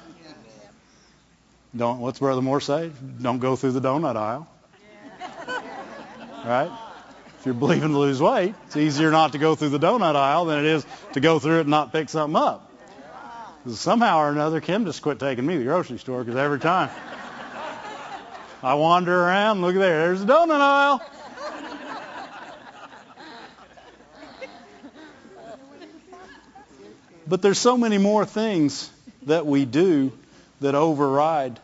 [1.77, 2.91] Don't what's Brother Moore say?
[3.21, 4.49] Don't go through the donut aisle.
[6.45, 6.71] right?
[7.39, 10.47] If you're believing to lose weight, it's easier not to go through the donut aisle
[10.47, 12.65] than it is to go through it and not pick something up.
[13.69, 16.91] Somehow or another, Kim just quit taking me to the grocery store because every time
[18.63, 21.03] I wander around, look there, there's the donut aisle.
[27.29, 28.91] But there's so many more things
[29.27, 30.13] that we do
[30.61, 31.61] that override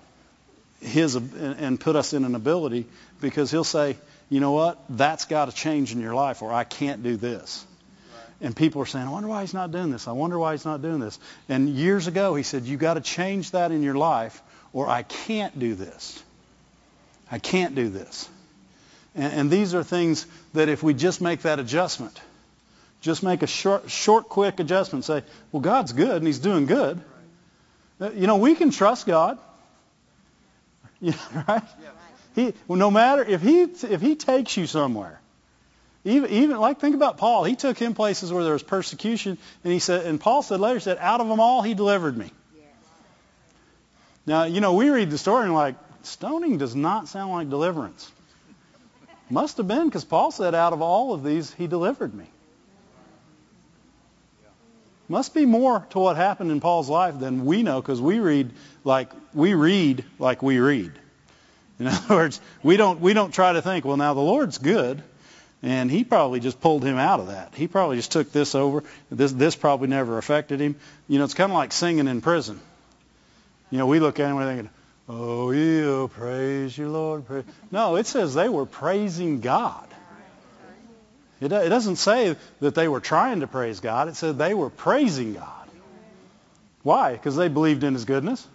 [0.80, 2.86] his and put us in an ability
[3.20, 3.96] because he'll say,
[4.28, 7.64] you know what, that's got to change in your life or I can't do this.
[8.40, 10.06] And people are saying, I wonder why he's not doing this.
[10.06, 11.18] I wonder why he's not doing this.
[11.48, 15.02] And years ago, he said, you've got to change that in your life or I
[15.02, 16.22] can't do this.
[17.30, 18.28] I can't do this.
[19.14, 22.20] And, and these are things that if we just make that adjustment,
[23.04, 26.98] just make a short, short, quick adjustment, say, well, God's good and he's doing good.
[28.00, 29.38] Uh, you know, we can trust God.
[31.00, 31.12] Yeah,
[31.46, 31.62] right?
[32.34, 35.20] He, well, no matter if he if he takes you somewhere,
[36.02, 37.44] even even like think about Paul.
[37.44, 40.80] He took him places where there was persecution, and he said, and Paul said later
[40.80, 42.30] said, out of them all, he delivered me.
[44.24, 48.10] Now you know we read the story and like stoning does not sound like deliverance.
[49.28, 52.30] Must have been because Paul said, out of all of these, he delivered me.
[55.08, 58.50] Must be more to what happened in Paul's life than we know because we read
[58.84, 60.92] like we read like we read.
[61.78, 65.02] In other words, we don't we don't try to think, well now the Lord's good
[65.64, 67.54] and he probably just pulled him out of that.
[67.54, 68.84] He probably just took this over.
[69.10, 70.76] This this probably never affected him.
[71.08, 72.60] You know, it's kind of like singing in prison.
[73.70, 74.70] You know, we look at him and we're thinking,
[75.08, 77.44] "Oh, you praise you, Lord." Praise.
[77.70, 79.88] No, it says they were praising God.
[81.44, 84.08] It, it doesn't say that they were trying to praise God.
[84.08, 85.68] It said they were praising God.
[86.82, 87.12] Why?
[87.12, 88.46] Because they believed in His goodness.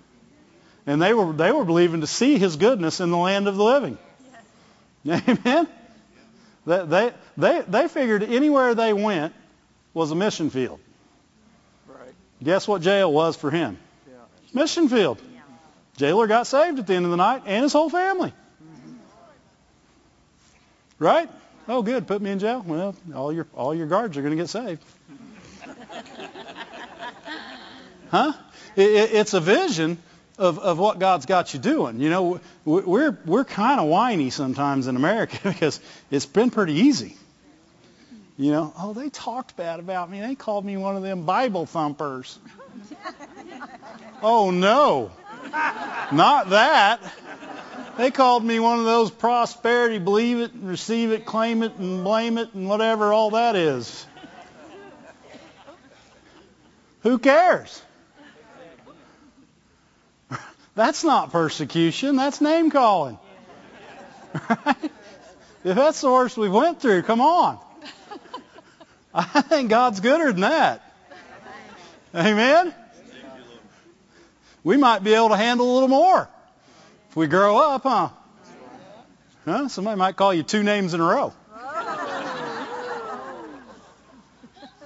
[0.86, 3.64] And they were, they were believing to see His goodness in the land of the
[3.64, 3.98] living.
[5.04, 5.22] Yes.
[5.28, 5.68] Amen?
[6.66, 9.34] They, they, they, they figured anywhere they went
[9.94, 10.80] was a mission field.
[11.88, 12.14] Right.
[12.44, 13.78] Guess what jail was for him?
[14.08, 14.14] Yeah.
[14.54, 15.20] Mission field.
[15.34, 15.42] Yeah.
[15.98, 18.34] Jailer got saved at the end of the night and his whole family.
[18.64, 18.94] Mm-hmm.
[21.00, 21.30] Right?
[21.70, 22.08] Oh, good.
[22.08, 22.64] Put me in jail.
[22.66, 24.84] Well, all your all your guards are going to get saved.
[28.10, 28.34] huh?
[28.76, 30.00] It, it, it's a vision
[30.40, 32.00] of, of what God's got you doing.
[32.00, 35.80] You know, we're we're kind of whiny sometimes in America because
[36.10, 37.16] it's been pretty easy.
[38.36, 40.22] You know, oh, they talked bad about me.
[40.22, 42.40] They called me one of them Bible thumpers.
[44.24, 45.12] oh no,
[46.12, 47.00] not that.
[48.00, 52.02] They called me one of those prosperity, believe it, and receive it, claim it, and
[52.02, 54.08] blame it, and whatever all that is.
[57.02, 57.82] Who cares?
[60.76, 62.16] That's not persecution.
[62.16, 63.20] That's name calling.
[64.50, 64.78] Right?
[65.66, 67.60] If that's the worst we've went through, come on.
[69.14, 70.82] I think God's gooder than that.
[72.16, 72.74] Amen?
[74.64, 76.30] We might be able to handle a little more.
[77.10, 78.10] If we grow up, huh?
[79.46, 79.68] Huh?
[79.68, 81.34] Somebody might call you two names in a row.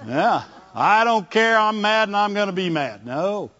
[0.06, 0.44] Yeah.
[0.74, 1.56] I don't care.
[1.58, 3.06] I'm mad and I'm going to be mad.
[3.06, 3.50] No.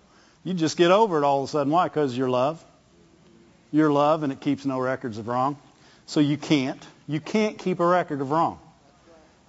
[0.44, 1.72] You just get over it all of a sudden.
[1.72, 1.84] Why?
[1.84, 2.62] Because you're love.
[3.70, 5.58] You're love and it keeps no records of wrong.
[6.06, 6.84] So you can't.
[7.06, 8.58] You can't keep a record of wrong.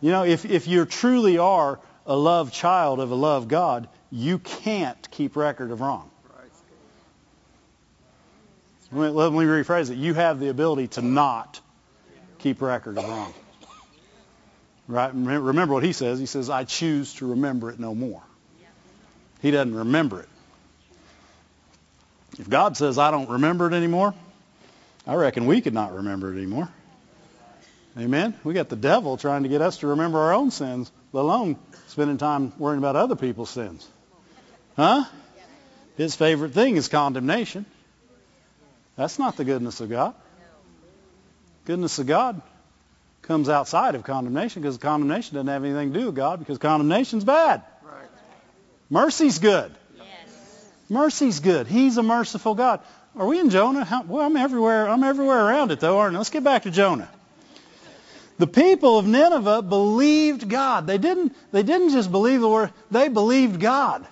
[0.01, 4.39] You know, if, if you truly are a love child of a love God, you
[4.39, 6.10] can't keep record of wrong.
[8.95, 9.97] Let me, let me rephrase it.
[9.97, 11.60] You have the ability to not
[12.39, 13.34] keep record of wrong.
[14.88, 15.12] Right?
[15.13, 16.17] Remember what he says.
[16.17, 18.23] He says, I choose to remember it no more.
[19.41, 20.29] He doesn't remember it.
[22.39, 24.13] If God says, I don't remember it anymore,
[25.05, 26.69] I reckon we could not remember it anymore.
[27.97, 28.34] Amen?
[28.45, 31.58] We got the devil trying to get us to remember our own sins, let alone
[31.88, 33.86] spending time worrying about other people's sins.
[34.77, 35.03] Huh?
[35.97, 37.65] His favorite thing is condemnation.
[38.95, 40.13] That's not the goodness of God.
[41.65, 42.41] Goodness of God
[43.23, 47.23] comes outside of condemnation because condemnation doesn't have anything to do with God because condemnation's
[47.23, 47.63] bad.
[47.84, 48.08] Right.
[48.89, 49.71] Mercy's good.
[49.97, 50.05] Yes.
[50.89, 51.65] Mercy's good.
[51.65, 52.81] He's a merciful God.
[53.17, 53.84] Are we in Jonah?
[53.84, 54.88] How, well, I'm everywhere.
[54.88, 56.19] I'm everywhere around it though, aren't I?
[56.19, 57.10] Let's get back to Jonah.
[58.38, 60.88] The people of Nineveh believed God.
[60.88, 61.36] They didn't.
[61.51, 62.71] They didn't just believe the word.
[62.91, 64.05] They believed God.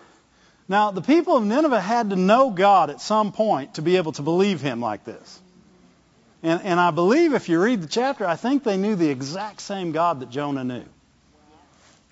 [0.68, 4.14] Now, the people of Nineveh had to know God at some point to be able
[4.14, 5.42] to believe him like this.
[6.42, 9.62] And, and I believe if you read the chapter, I think they knew the exact
[9.62, 10.86] same God that Jonah knew.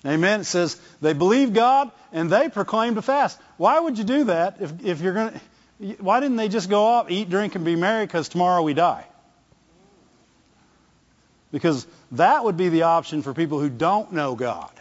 [0.04, 0.40] Amen.
[0.40, 3.38] It says they believed God and they proclaimed a fast.
[3.56, 5.40] Why would you do that if, if you're going
[5.78, 8.74] to, why didn't they just go off, eat, drink, and be merry because tomorrow we
[8.74, 9.04] die?
[11.52, 14.72] Because that would be the option for people who don't know God.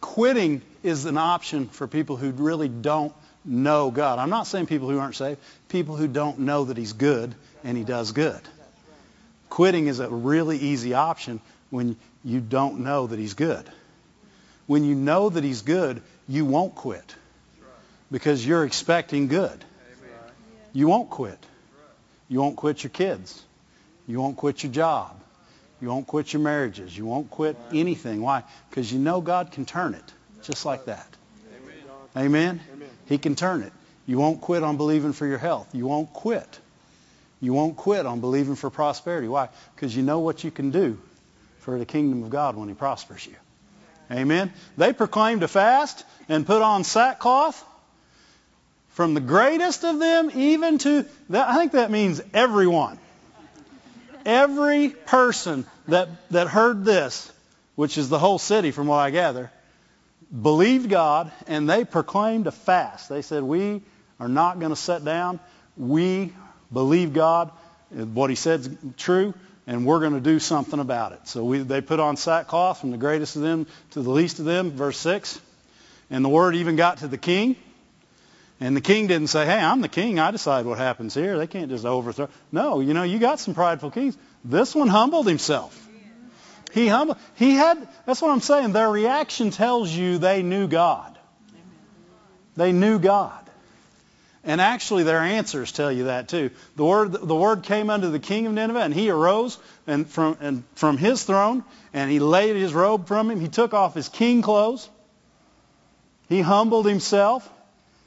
[0.00, 3.12] Quitting is an option for people who really don't
[3.44, 4.18] know God.
[4.18, 7.76] I'm not saying people who aren't saved, people who don't know that he's good and
[7.76, 8.40] he does good.
[9.48, 13.68] Quitting is a really easy option when you don't know that he's good.
[14.66, 17.14] When you know that he's good, you won't quit
[18.12, 19.64] because you're expecting good.
[20.74, 21.38] You won't quit.
[22.28, 23.42] You won't quit your kids.
[24.06, 25.18] You won't quit your job.
[25.80, 26.96] You won't quit your marriages.
[26.96, 28.20] You won't quit anything.
[28.20, 28.42] Why?
[28.68, 30.12] Because you know God can turn it
[30.44, 31.06] just like that.
[32.16, 32.60] Amen?
[32.72, 32.88] Amen?
[33.06, 33.72] He can turn it.
[34.06, 35.74] You won't quit on believing for your health.
[35.74, 36.60] You won't quit.
[37.40, 39.28] You won't quit on believing for prosperity.
[39.28, 39.48] Why?
[39.74, 40.98] Because you know what you can do
[41.60, 43.34] for the kingdom of God when he prospers you.
[44.10, 44.52] Amen.
[44.76, 47.62] They proclaimed a fast and put on sackcloth
[48.94, 52.98] from the greatest of them even to that, I think that means everyone.
[54.24, 57.30] Every person that that heard this,
[57.74, 59.50] which is the whole city from what I gather,
[60.30, 63.08] believed God and they proclaimed a fast.
[63.08, 63.82] They said, "We
[64.18, 65.40] are not going to sit down.
[65.76, 66.32] We
[66.72, 67.50] believe God.
[67.90, 69.34] What he said is true
[69.66, 71.26] and we're going to do something about it.
[71.26, 74.44] So we, they put on sackcloth from the greatest of them to the least of
[74.44, 75.40] them, verse 6.
[76.10, 77.56] And the word even got to the king.
[78.60, 80.18] And the king didn't say, hey, I'm the king.
[80.18, 81.38] I decide what happens here.
[81.38, 82.28] They can't just overthrow.
[82.52, 84.16] No, you know, you got some prideful kings.
[84.44, 85.83] This one humbled himself.
[86.74, 87.18] He humbled.
[87.36, 88.72] He had, that's what I'm saying.
[88.72, 91.16] Their reaction tells you they knew God.
[92.56, 93.38] They knew God.
[94.42, 96.50] And actually, their answers tell you that too.
[96.74, 99.56] The word, the word came unto the king of Nineveh, and he arose
[99.86, 103.38] and from, and from his throne, and he laid his robe from him.
[103.38, 104.90] He took off his king clothes.
[106.28, 107.48] He humbled himself.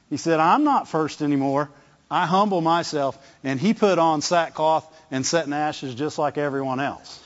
[0.09, 1.69] He said, I'm not first anymore.
[2.11, 3.17] I humble myself.
[3.45, 7.23] And he put on sackcloth and set in ashes just like everyone else.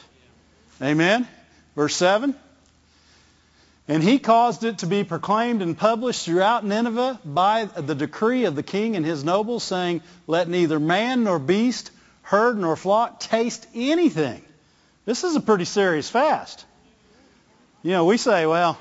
[0.82, 1.28] Amen?
[1.76, 2.36] Verse 7.
[3.88, 8.56] And he caused it to be proclaimed and published throughout Nineveh by the decree of
[8.56, 11.92] the king and his nobles, saying, Let neither man nor beast,
[12.22, 14.44] herd nor flock taste anything.
[15.06, 16.66] This is a pretty serious fast.
[17.84, 18.78] You know, we say, well,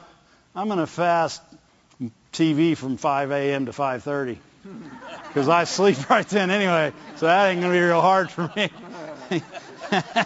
[0.55, 1.43] I'm going to fast
[2.33, 3.67] TV from 5 a.m.
[3.67, 4.37] to 5.30
[5.29, 8.53] because I sleep right then anyway, so that ain't going to be real hard for
[8.55, 8.71] me.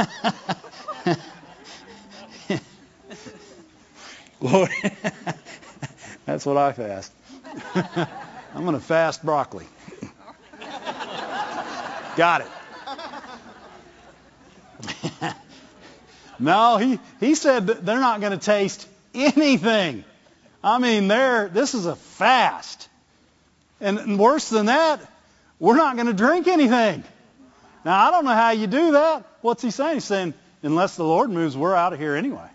[4.40, 4.70] Lord,
[6.24, 7.12] that's what I fast.
[8.54, 9.66] I'm going to fast broccoli.
[12.16, 12.48] Got it.
[16.38, 20.04] no, he, he said they're not going to taste anything.
[20.62, 22.88] I mean, they're, this is a fast.
[23.80, 25.00] And worse than that,
[25.58, 27.02] we're not going to drink anything.
[27.84, 29.24] Now, I don't know how you do that.
[29.40, 29.94] What's he saying?
[29.94, 32.48] He's saying, unless the Lord moves, we're out of here anyway.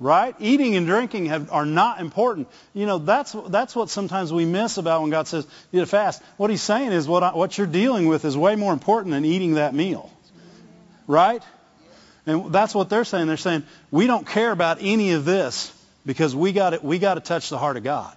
[0.00, 0.34] Right?
[0.38, 2.48] Eating and drinking have, are not important.
[2.72, 6.22] You know, that's, that's what sometimes we miss about when God says, you fast.
[6.36, 9.24] What he's saying is what, I, what you're dealing with is way more important than
[9.24, 10.12] eating that meal.
[11.06, 11.42] Right?
[12.26, 13.26] And that's what they're saying.
[13.26, 15.72] They're saying, we don't care about any of this
[16.04, 18.14] because we got we got to touch the heart of God.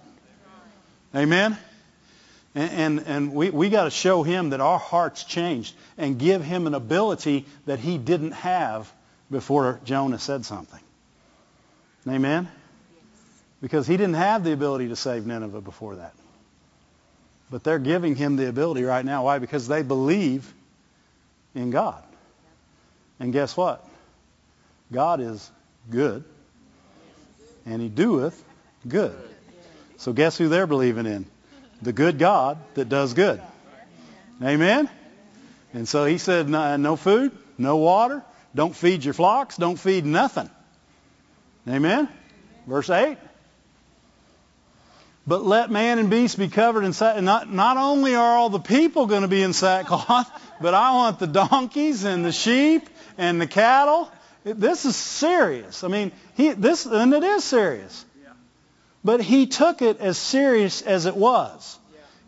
[1.14, 1.58] Amen?
[2.54, 6.44] And, and, and we, we got to show him that our hearts changed and give
[6.44, 8.92] him an ability that he didn't have
[9.30, 10.80] before Jonah said something.
[12.06, 12.48] Amen?
[13.62, 16.14] Because he didn't have the ability to save Nineveh before that.
[17.50, 19.24] But they're giving him the ability right now.
[19.24, 19.38] Why?
[19.38, 20.52] Because they believe
[21.54, 22.02] in God.
[23.20, 23.86] And guess what?
[24.90, 25.50] God is
[25.88, 26.24] good.
[27.64, 28.42] And he doeth
[28.86, 29.16] good.
[29.98, 31.26] So guess who they're believing in?
[31.82, 33.42] The good God that does good.
[34.42, 34.88] Amen?
[35.74, 38.22] And so he said, no food, no water,
[38.54, 40.50] don't feed your flocks, don't feed nothing.
[41.68, 42.08] Amen?
[42.66, 43.18] Verse 8.
[45.26, 47.24] But let man and beast be covered in sackcloth.
[47.24, 51.20] Not, not only are all the people going to be in sackcloth, but I want
[51.20, 54.10] the donkeys and the sheep and the cattle.
[54.44, 55.84] This is serious.
[55.84, 58.04] I mean, he, this, and it is serious.
[59.04, 61.78] But he took it as serious as it was.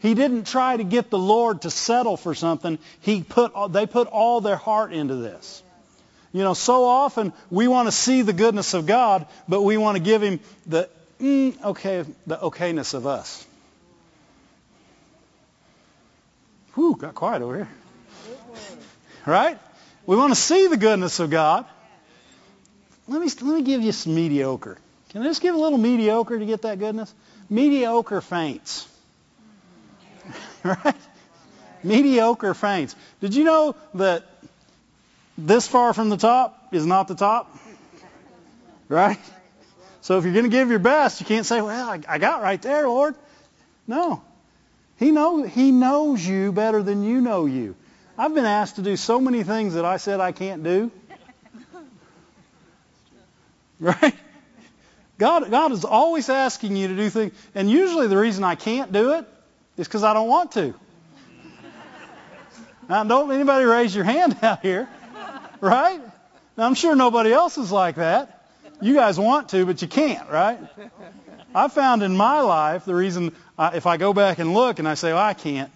[0.00, 2.78] He didn't try to get the Lord to settle for something.
[3.00, 5.62] He put, they put all their heart into this.
[6.32, 9.96] You know, so often we want to see the goodness of God, but we want
[9.96, 13.46] to give him the mm, okay, the okayness of us.
[16.74, 17.68] Whew, got quiet over here.
[19.24, 19.58] Right?
[20.06, 21.64] We want to see the goodness of God.
[23.06, 24.76] Let me let me give you some mediocre.
[25.14, 27.14] Can I just give a little mediocre to get that goodness?
[27.48, 28.88] Mediocre faints.
[30.64, 30.96] right?
[31.84, 32.96] Mediocre faints.
[33.20, 34.24] Did you know that
[35.38, 37.56] this far from the top is not the top?
[38.88, 39.20] Right?
[40.00, 42.42] So if you're going to give your best, you can't say, well, I, I got
[42.42, 43.14] right there, Lord.
[43.86, 44.20] No.
[44.98, 47.76] He, know, he knows you better than you know you.
[48.18, 50.90] I've been asked to do so many things that I said I can't do.
[53.80, 54.14] Right?
[55.18, 57.32] God, God is always asking you to do things.
[57.54, 59.26] And usually the reason I can't do it
[59.76, 60.74] is because I don't want to.
[62.88, 64.88] Now, don't anybody raise your hand out here.
[65.60, 66.00] Right?
[66.56, 68.46] Now, I'm sure nobody else is like that.
[68.80, 70.58] You guys want to, but you can't, right?
[71.54, 74.88] I found in my life the reason I, if I go back and look and
[74.88, 75.70] I say, well, I can't.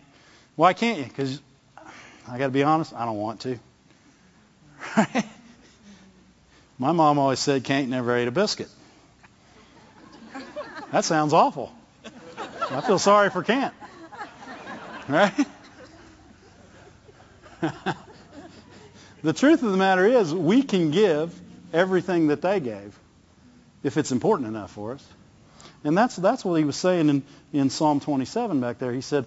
[0.56, 1.04] Why can't you?
[1.04, 1.40] Because
[2.28, 3.58] I got to be honest, I don't want to.
[4.96, 5.24] Right?
[6.78, 8.68] My mom always said, Kent never ate a biscuit.
[10.92, 11.72] That sounds awful.
[12.70, 13.74] I feel sorry for Kent.
[15.08, 15.46] Right?
[19.22, 21.38] the truth of the matter is, we can give
[21.72, 22.98] everything that they gave
[23.82, 25.06] if it's important enough for us.
[25.84, 27.22] And that's that's what he was saying in,
[27.52, 28.92] in Psalm 27 back there.
[28.92, 29.26] He said,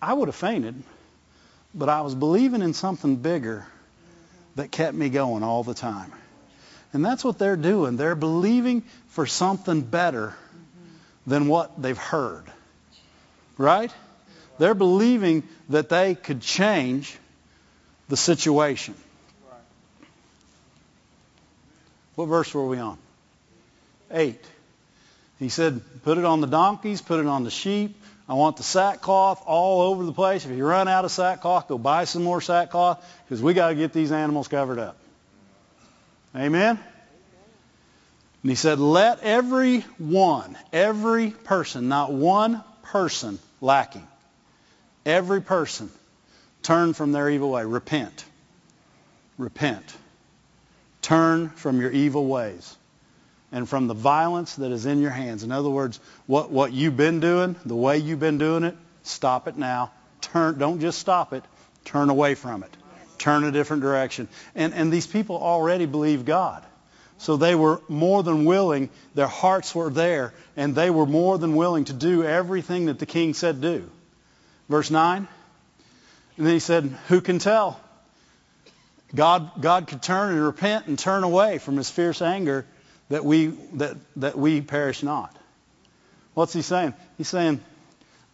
[0.00, 0.82] I would have fainted,
[1.74, 3.66] but I was believing in something bigger
[4.56, 6.12] that kept me going all the time.
[6.92, 7.96] And that's what they're doing.
[7.96, 10.34] They're believing for something better
[11.26, 12.44] than what they've heard.
[13.58, 13.92] Right?
[14.58, 17.16] They're believing that they could change
[18.08, 18.94] the situation.
[22.14, 22.98] What verse were we on?
[24.10, 24.42] Eight.
[25.38, 28.00] He said, put it on the donkeys, put it on the sheep.
[28.28, 30.44] I want the sackcloth all over the place.
[30.46, 33.74] If you run out of sackcloth, go buy some more sackcloth because we got to
[33.74, 34.96] get these animals covered up.
[36.34, 36.78] Amen?
[38.46, 44.06] And he said, let every one, every person, not one person lacking,
[45.04, 45.90] every person
[46.62, 47.64] turn from their evil way.
[47.64, 48.24] Repent.
[49.36, 49.96] Repent.
[51.02, 52.76] Turn from your evil ways
[53.50, 55.42] and from the violence that is in your hands.
[55.42, 59.48] In other words, what, what you've been doing, the way you've been doing it, stop
[59.48, 59.90] it now.
[60.20, 61.42] Turn, don't just stop it.
[61.84, 62.70] Turn away from it.
[63.18, 64.28] Turn a different direction.
[64.54, 66.64] And, and these people already believe God.
[67.18, 71.56] So they were more than willing, their hearts were there, and they were more than
[71.56, 73.90] willing to do everything that the king said do.
[74.68, 75.26] Verse 9.
[76.36, 77.80] And then he said, Who can tell?
[79.14, 82.66] God, God could turn and repent and turn away from his fierce anger
[83.08, 85.34] that we, that, that we perish not.
[86.34, 86.92] What's he saying?
[87.16, 87.60] He's saying,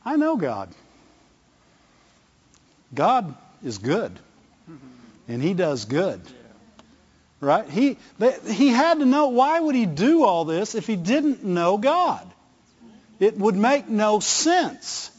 [0.04, 0.70] I know God.
[2.92, 4.18] God is good.
[5.28, 6.20] And he does good.
[7.43, 7.68] Right?
[7.68, 11.43] He, they, he had to know why would he do all this if he didn't
[11.43, 12.24] know God?
[13.18, 15.11] It would make no sense.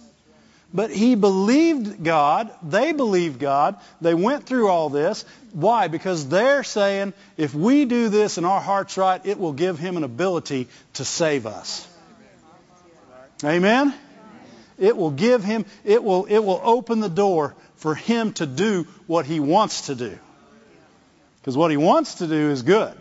[0.73, 2.49] But he believed God.
[2.63, 3.75] They believed God.
[3.99, 5.25] They went through all this.
[5.51, 5.89] Why?
[5.89, 9.97] Because they're saying, if we do this and our heart's right, it will give him
[9.97, 11.85] an ability to save us.
[13.43, 13.93] Amen?
[14.77, 18.87] It will give him, it will, it will open the door for him to do
[19.07, 20.17] what he wants to do.
[21.43, 22.95] Because what he wants to do is good.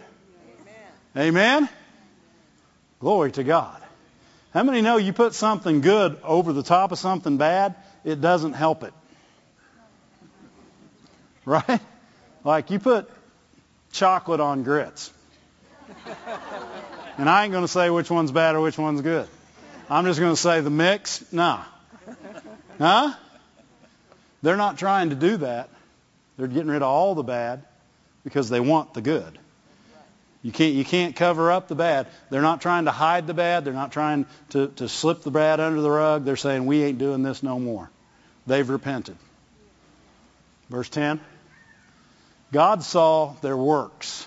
[1.17, 1.29] Amen?
[1.29, 1.69] Amen?
[2.99, 3.81] Glory to God.
[4.53, 8.55] How many know you put something good over the top of something bad, it doesn't
[8.55, 8.93] help it?
[11.45, 11.81] Right?
[12.43, 13.09] Like you put
[13.93, 15.13] chocolate on grits.
[17.17, 19.29] And I ain't going to say which one's bad or which one's good.
[19.89, 21.63] I'm just going to say the mix, nah.
[22.77, 23.15] Huh?
[24.43, 25.69] They're not trying to do that.
[26.37, 27.63] They're getting rid of all the bad
[28.25, 29.39] because they want the good.
[30.43, 32.09] You can't, you can't cover up the bad.
[32.31, 33.65] They're not trying to hide the bad.
[33.65, 36.25] They're not trying to, to slip the bad under the rug.
[36.25, 37.91] They're saying, we ain't doing this no more.
[38.47, 39.17] They've repented.
[40.69, 41.21] Verse 10.
[42.51, 44.27] God saw their works.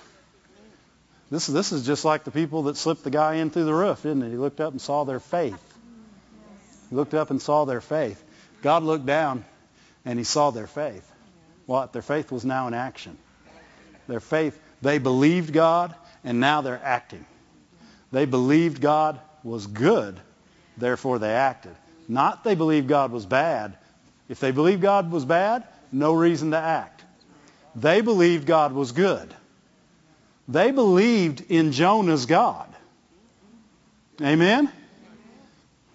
[1.29, 4.05] This, this is just like the people that slipped the guy in through the roof,
[4.05, 4.29] isn't it?
[4.29, 5.61] He looked up and saw their faith.
[6.89, 8.23] He looked up and saw their faith.
[8.61, 9.43] God looked down
[10.05, 11.11] and he saw their faith.
[11.65, 11.93] What?
[11.93, 13.17] Their faith was now in action.
[14.07, 17.25] Their faith, they believed God and now they're acting.
[18.11, 20.19] They believed God was good,
[20.77, 21.75] therefore they acted.
[22.07, 23.77] Not they believed God was bad.
[24.27, 27.03] If they believed God was bad, no reason to act.
[27.75, 29.33] They believed God was good.
[30.47, 32.73] They believed in Jonah's God.
[34.21, 34.71] Amen?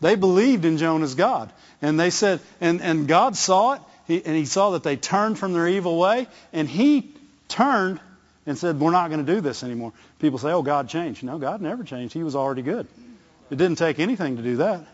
[0.00, 1.52] They believed in Jonah's God.
[1.82, 5.38] And they said, and, and God saw it, he, and he saw that they turned
[5.38, 7.14] from their evil way, and he
[7.50, 8.00] turned
[8.46, 9.92] and said, We're not going to do this anymore.
[10.18, 11.22] People say, Oh, God changed.
[11.22, 12.14] No, God never changed.
[12.14, 12.86] He was already good.
[13.50, 14.86] It didn't take anything to do that.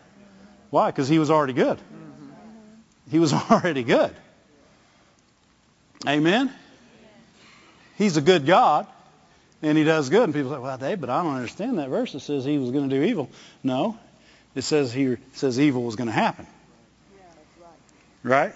[0.69, 0.91] Why?
[0.91, 1.79] Because he was already good.
[3.09, 4.13] He was already good.
[6.05, 6.53] Amen?
[7.97, 8.85] He's a good God,
[9.61, 10.23] and he does good.
[10.23, 12.13] And people say, well, Dave, but I don't understand that verse.
[12.13, 13.29] It says he was going to do evil.
[13.63, 13.97] No,
[14.53, 16.45] it says he says evil was going to happen.
[18.23, 18.53] Right?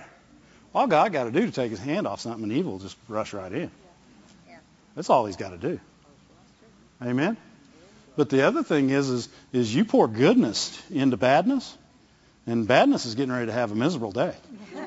[0.75, 2.97] All God got to do to take his hand off something, and evil will just
[3.07, 3.71] rush right in.
[4.95, 5.79] That's all he's got to do.
[7.01, 7.37] Amen?
[8.15, 11.77] But the other thing is, is, is you pour goodness into badness,
[12.45, 14.35] and badness is getting ready to have a miserable day.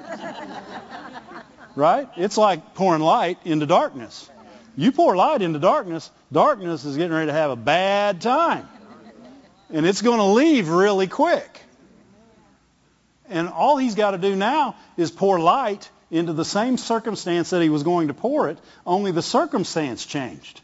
[1.74, 2.08] right?
[2.16, 4.30] It's like pouring light into darkness.
[4.76, 8.68] You pour light into darkness, darkness is getting ready to have a bad time.
[9.70, 11.60] And it's going to leave really quick.
[13.28, 17.60] And all he's got to do now is pour light into the same circumstance that
[17.60, 20.60] he was going to pour it, only the circumstance changed.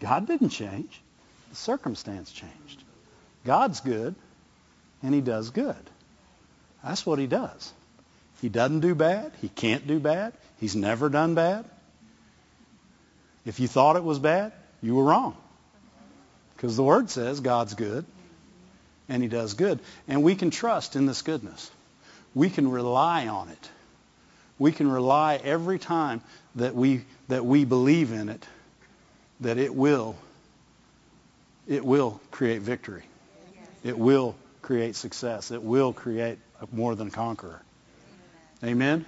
[0.00, 1.00] God didn't change.
[1.48, 2.84] The circumstance changed.
[3.46, 4.14] God's good,
[5.02, 5.90] and he does good.
[6.84, 7.72] That's what he does.
[8.42, 9.32] He doesn't do bad.
[9.40, 10.34] He can't do bad.
[10.58, 11.64] He's never done bad.
[13.46, 14.52] If you thought it was bad,
[14.82, 15.36] you were wrong.
[16.54, 18.04] Because the Word says God's good,
[19.08, 19.80] and he does good.
[20.06, 21.70] And we can trust in this goodness.
[22.34, 23.70] We can rely on it.
[24.58, 26.22] We can rely every time
[26.56, 28.46] that we, that we believe in it
[29.40, 30.16] that it will
[31.66, 33.04] it will create victory.
[33.84, 35.52] It will create success.
[35.52, 36.38] It will create
[36.72, 37.62] more than conqueror.
[38.64, 39.06] Amen.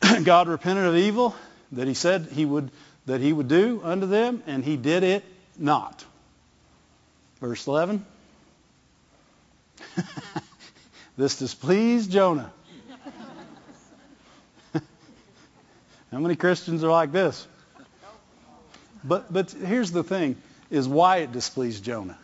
[0.24, 1.34] God repented of evil
[1.72, 2.70] that he said he would
[3.06, 5.24] that he would do unto them and he did it
[5.58, 6.04] not.
[7.40, 8.04] Verse 11.
[11.18, 12.50] this displeased Jonah.
[16.12, 17.46] How many Christians are like this?
[19.02, 20.36] But, but here's the thing,
[20.70, 22.16] is why it displeased Jonah.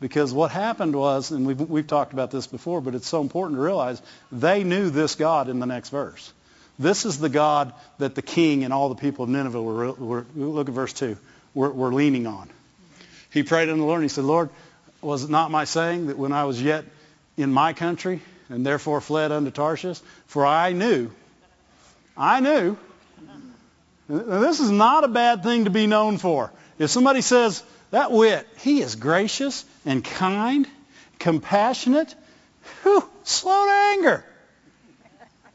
[0.00, 3.56] Because what happened was, and we've, we've talked about this before, but it's so important
[3.56, 6.32] to realize, they knew this God in the next verse.
[6.78, 10.26] This is the God that the king and all the people of Nineveh were, were
[10.34, 11.16] look at verse 2,
[11.54, 12.48] were, were leaning on.
[13.32, 14.50] He prayed unto the Lord and he said, Lord,
[15.02, 16.84] was it not my saying that when I was yet
[17.36, 18.20] in my country
[18.50, 20.00] and therefore fled unto Tarshish?
[20.26, 21.10] For I knew,
[22.16, 22.76] I knew
[24.08, 26.52] this is not a bad thing to be known for.
[26.78, 30.66] If somebody says, that wit, he is gracious and kind,
[31.18, 32.14] compassionate,
[32.82, 34.24] whew, slow to anger.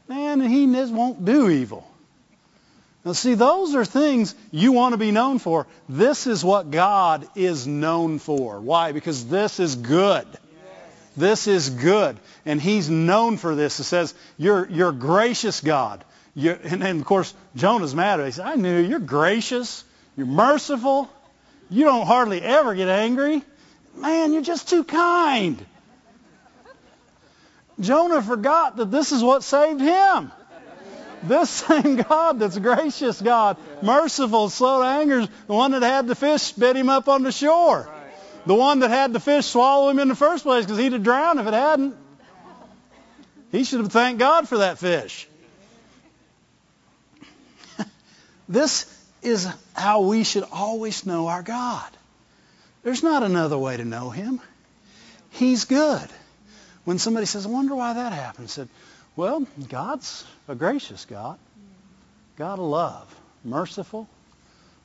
[0.08, 1.88] Man, he won't do evil.
[3.04, 5.66] Now, see, those are things you want to be known for.
[5.88, 8.60] This is what God is known for.
[8.60, 8.92] Why?
[8.92, 10.26] Because this is good.
[11.16, 12.18] This is good.
[12.44, 13.80] And he's known for this.
[13.80, 16.04] It says, you're, you're gracious God.
[16.34, 18.20] You, and, and, of course, Jonah's mad.
[18.20, 19.84] He says, I knew you're gracious.
[20.16, 21.10] You're merciful.
[21.70, 23.42] You don't hardly ever get angry.
[23.94, 25.64] Man, you're just too kind.
[27.80, 30.32] Jonah forgot that this is what saved him.
[31.22, 36.14] This same God that's gracious God, merciful, slow to anger, the one that had the
[36.14, 37.88] fish spit him up on the shore.
[38.46, 41.02] The one that had the fish swallow him in the first place because he'd have
[41.02, 41.96] drowned if it hadn't.
[43.50, 45.28] He should have thanked God for that fish.
[48.48, 48.86] This
[49.22, 51.90] is how we should always know our God.
[52.84, 54.40] There's not another way to know him.
[55.30, 56.08] He's good.
[56.84, 58.68] When somebody says, I wonder why that happened, I said,
[59.16, 61.38] well, God's a gracious God.
[62.36, 64.08] God of love, merciful,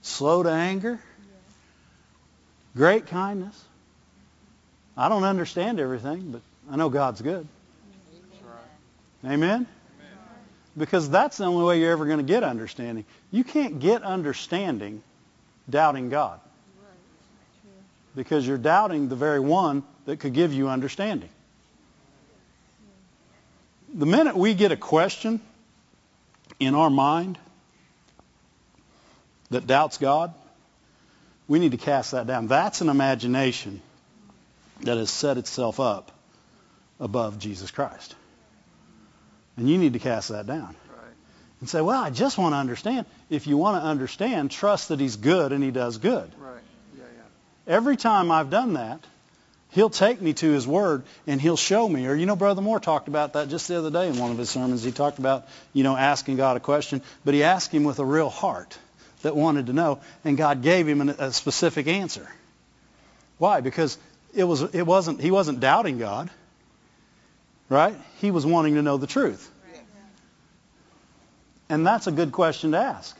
[0.01, 0.99] slow to anger,
[2.75, 3.63] great kindness.
[4.97, 6.41] I don't understand everything, but
[6.71, 7.47] I know God's good.
[9.25, 9.67] Amen?
[10.77, 13.05] Because that's the only way you're ever going to get understanding.
[13.31, 15.03] You can't get understanding
[15.69, 16.39] doubting God.
[18.15, 21.29] Because you're doubting the very one that could give you understanding.
[23.93, 25.41] The minute we get a question
[26.59, 27.37] in our mind
[29.49, 30.33] that doubts God,
[31.51, 32.47] we need to cast that down.
[32.47, 33.81] That's an imagination
[34.83, 36.09] that has set itself up
[36.97, 38.15] above Jesus Christ.
[39.57, 40.77] And you need to cast that down.
[40.89, 41.13] Right.
[41.59, 43.05] And say, well, I just want to understand.
[43.29, 46.31] If you want to understand, trust that he's good and he does good.
[46.39, 46.61] Right.
[46.97, 47.75] Yeah, yeah.
[47.75, 49.01] Every time I've done that,
[49.71, 52.07] he'll take me to his word and he'll show me.
[52.07, 54.37] Or, you know, Brother Moore talked about that just the other day in one of
[54.37, 54.83] his sermons.
[54.83, 58.05] He talked about, you know, asking God a question, but he asked him with a
[58.05, 58.77] real heart
[59.23, 62.27] that wanted to know, and God gave him a specific answer.
[63.37, 63.61] Why?
[63.61, 63.97] Because
[64.33, 66.29] it was it wasn't he wasn't doubting God.
[67.69, 67.95] Right?
[68.19, 69.49] He was wanting to know the truth.
[71.69, 73.17] And that's a good question to ask.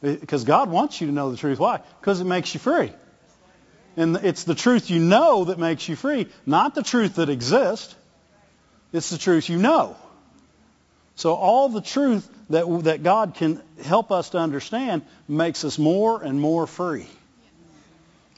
[0.00, 1.58] Because God wants you to know the truth.
[1.58, 1.80] Why?
[2.00, 2.90] Because it makes you free.
[3.96, 7.94] And it's the truth you know that makes you free, not the truth that exists.
[8.92, 9.96] It's the truth you know.
[11.16, 16.22] So all the truth that, that God can help us to understand makes us more
[16.22, 17.06] and more free.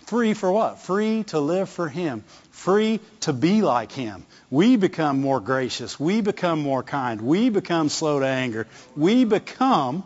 [0.06, 0.78] Free for what?
[0.80, 2.22] Free to live for Him.
[2.50, 4.24] Free to be like Him.
[4.50, 5.98] We become more gracious.
[5.98, 7.20] We become more kind.
[7.22, 8.68] We become slow to anger.
[8.94, 10.04] We become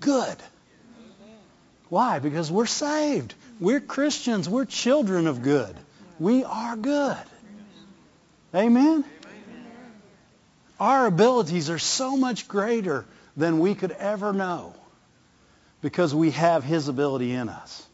[0.00, 0.36] good.
[1.90, 2.20] Why?
[2.20, 3.34] Because we're saved.
[3.60, 4.48] We're Christians.
[4.48, 5.76] We're children of good.
[6.18, 7.18] We are good.
[8.54, 9.04] Amen?
[10.80, 13.04] Our abilities are so much greater
[13.36, 14.74] than we could ever know
[15.80, 17.86] because we have His ability in us.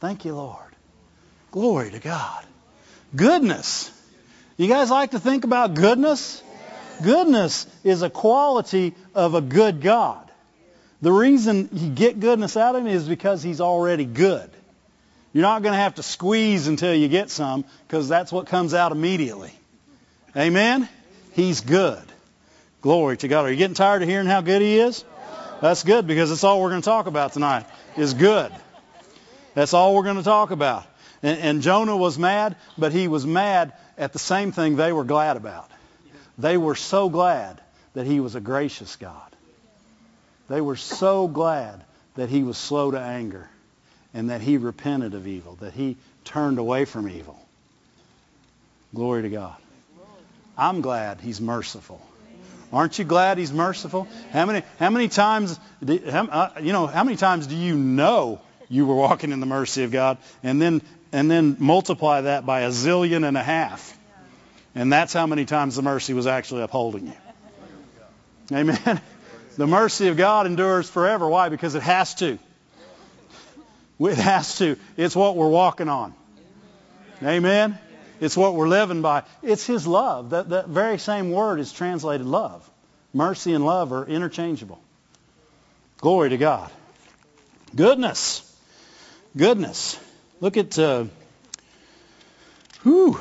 [0.00, 0.58] Thank you, Lord.
[1.50, 2.44] Glory to God.
[3.14, 3.90] Goodness.
[4.56, 6.42] You guys like to think about goodness?
[7.02, 10.30] Goodness is a quality of a good God.
[11.00, 14.50] The reason you get goodness out of him is because he's already good.
[15.32, 18.74] You're not going to have to squeeze until you get some because that's what comes
[18.74, 19.52] out immediately.
[20.36, 20.88] Amen?
[21.32, 22.11] He's good.
[22.82, 23.46] Glory to God.
[23.46, 25.04] Are you getting tired of hearing how good he is?
[25.60, 27.64] That's good because that's all we're going to talk about tonight
[27.96, 28.52] is good.
[29.54, 30.84] That's all we're going to talk about.
[31.22, 35.04] And, and Jonah was mad, but he was mad at the same thing they were
[35.04, 35.70] glad about.
[36.36, 37.60] They were so glad
[37.94, 39.30] that he was a gracious God.
[40.48, 41.84] They were so glad
[42.16, 43.48] that he was slow to anger
[44.12, 47.38] and that he repented of evil, that he turned away from evil.
[48.92, 49.56] Glory to God.
[50.58, 52.04] I'm glad he's merciful.
[52.72, 54.08] Aren't you glad he's merciful?
[54.30, 57.76] How many how many times do, how, uh, you know how many times do you
[57.76, 60.80] know you were walking in the mercy of God and then
[61.12, 63.96] and then multiply that by a zillion and a half.
[64.74, 68.56] And that's how many times the mercy was actually upholding you.
[68.56, 69.00] Amen.
[69.54, 71.28] The mercy of God endures forever.
[71.28, 71.50] Why?
[71.50, 72.38] Because it has to.
[74.00, 74.78] It has to.
[74.96, 76.14] It's what we're walking on.
[77.22, 77.78] Amen.
[78.22, 79.24] It's what we're living by.
[79.42, 80.30] It's His love.
[80.30, 82.68] That, that very same word is translated love.
[83.12, 84.80] Mercy and love are interchangeable.
[85.98, 86.70] Glory to God.
[87.74, 88.48] Goodness.
[89.36, 89.98] Goodness.
[90.40, 91.06] Look at, uh,
[92.84, 93.18] whew,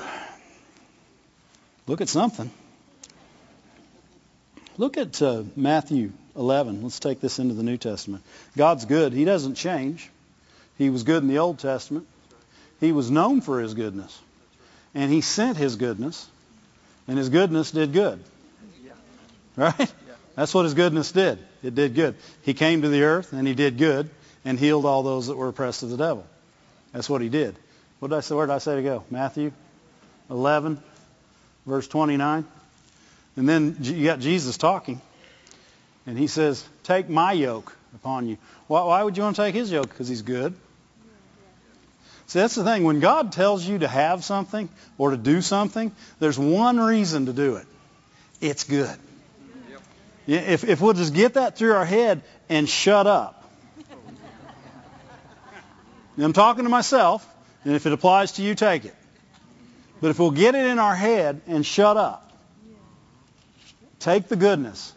[1.88, 2.52] look at something.
[4.78, 6.84] Look at uh, Matthew 11.
[6.84, 8.24] Let's take this into the New Testament.
[8.56, 9.14] God's good.
[9.14, 10.12] He doesn't change.
[10.78, 12.06] He was good in the Old Testament.
[12.80, 14.16] He was known for his goodness.
[14.94, 16.28] And he sent his goodness.
[17.08, 18.24] And his goodness did good.
[19.56, 19.94] Right?
[20.36, 21.40] That's what his goodness did.
[21.62, 22.16] It did good.
[22.44, 24.10] He came to the earth and he did good
[24.46, 26.26] and healed all those that were oppressed of the devil.
[26.94, 27.56] That's what he did.
[28.00, 28.36] What did I say?
[28.36, 29.04] Where did I say to go?
[29.10, 29.52] Matthew
[30.30, 30.82] 11,
[31.66, 32.46] verse 29.
[33.36, 35.00] And then you got Jesus talking,
[36.06, 38.38] and he says, "Take my yoke upon you."
[38.68, 39.90] Why, why would you want to take his yoke?
[39.90, 40.54] Because he's good.
[42.32, 42.86] See, that's the thing.
[42.86, 47.34] When God tells you to have something or to do something, there's one reason to
[47.34, 47.66] do it.
[48.40, 48.98] It's good.
[50.28, 53.52] If, if we'll just get that through our head and shut up,
[56.18, 57.28] I'm talking to myself,
[57.66, 58.96] and if it applies to you, take it.
[60.00, 62.32] But if we'll get it in our head and shut up,
[64.00, 64.94] take the goodness.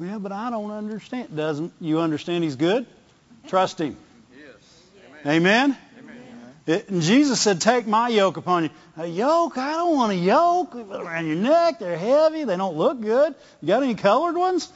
[0.00, 1.36] Well, but I don't understand.
[1.36, 2.86] Doesn't you understand He's good?
[3.46, 3.96] Trust Him.
[5.26, 5.76] Amen.
[6.66, 9.58] It, and Jesus said, "Take my yoke upon you." A yoke?
[9.58, 11.78] I don't want a yoke around your neck.
[11.78, 12.44] They're heavy.
[12.44, 13.34] They don't look good.
[13.60, 14.70] You got any colored ones?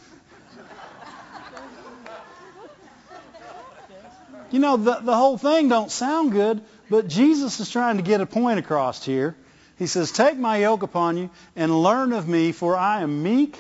[4.51, 8.21] You know, the, the whole thing don't sound good, but Jesus is trying to get
[8.21, 9.35] a point across here.
[9.79, 13.59] He says, Take my yoke upon you and learn of me, for I am meek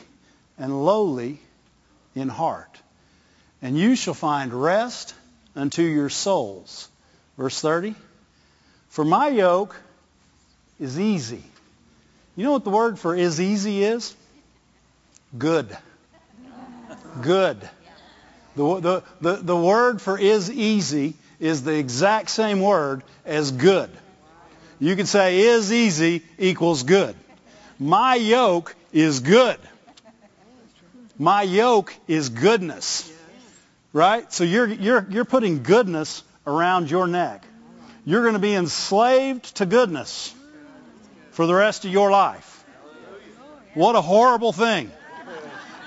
[0.56, 1.40] and lowly
[2.14, 2.80] in heart.
[3.60, 5.14] And you shall find rest
[5.56, 6.88] unto your souls.
[7.36, 7.94] Verse 30.
[8.88, 9.76] For my yoke
[10.78, 11.42] is easy.
[12.36, 14.14] You know what the word for is easy is?
[15.36, 15.76] Good.
[17.22, 17.58] Good.
[18.56, 23.90] The, the, the, the word for is easy is the exact same word as good.
[24.80, 27.14] You can say is easy equals good.
[27.78, 29.58] My yoke is good.
[31.18, 33.10] My yoke is goodness.
[33.94, 34.30] Right?
[34.32, 37.46] So you're, you're, you're putting goodness around your neck.
[38.04, 40.34] You're going to be enslaved to goodness
[41.30, 42.64] for the rest of your life.
[43.74, 44.90] What a horrible thing.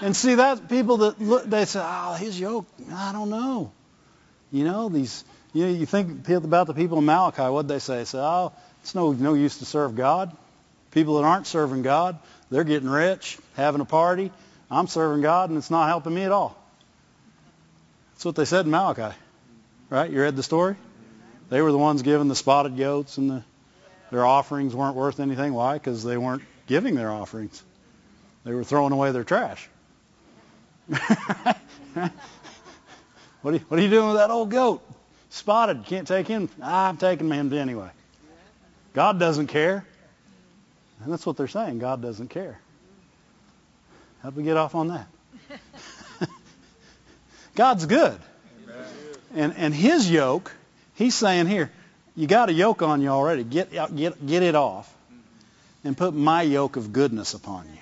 [0.02, 3.72] And see that people that look, they say, "Oh, his yoke." I don't know.
[4.52, 5.24] You know these.
[5.54, 7.44] You know, you think about the people in Malachi.
[7.44, 7.98] What they say?
[7.98, 8.54] They say, "Oh,
[8.84, 10.36] it's no no use to serve God."
[10.92, 12.20] People that aren't serving God,
[12.52, 14.32] they're getting rich, having a party.
[14.70, 16.56] I'm serving God, and it's not helping me at all.
[18.18, 19.16] That's what they said in Malachi,
[19.92, 20.10] right?
[20.10, 20.76] You read the story.
[21.50, 23.44] They were the ones giving the spotted goats, and the,
[24.10, 25.54] their offerings weren't worth anything.
[25.54, 25.76] Why?
[25.76, 27.62] Because they weren't giving their offerings.
[28.44, 29.70] They were throwing away their trash.
[30.88, 31.04] what,
[33.44, 34.82] are you, what are you doing with that old goat?
[35.30, 35.86] Spotted.
[35.86, 36.50] Can't take him.
[36.60, 37.92] I'm taking him anyway.
[38.96, 39.86] God doesn't care.
[41.04, 41.78] And that's what they're saying.
[41.78, 42.60] God doesn't care.
[44.24, 45.08] How'd we get off on that?
[47.58, 48.18] God's good.
[49.34, 50.54] And and his yoke,
[50.94, 51.72] he's saying here,
[52.16, 53.44] you got a yoke on you already.
[53.44, 54.94] Get get get it off.
[55.84, 57.80] And put my yoke of goodness upon you.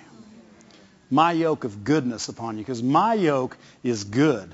[1.11, 2.63] My yoke of goodness upon you.
[2.63, 4.49] Because my yoke is good.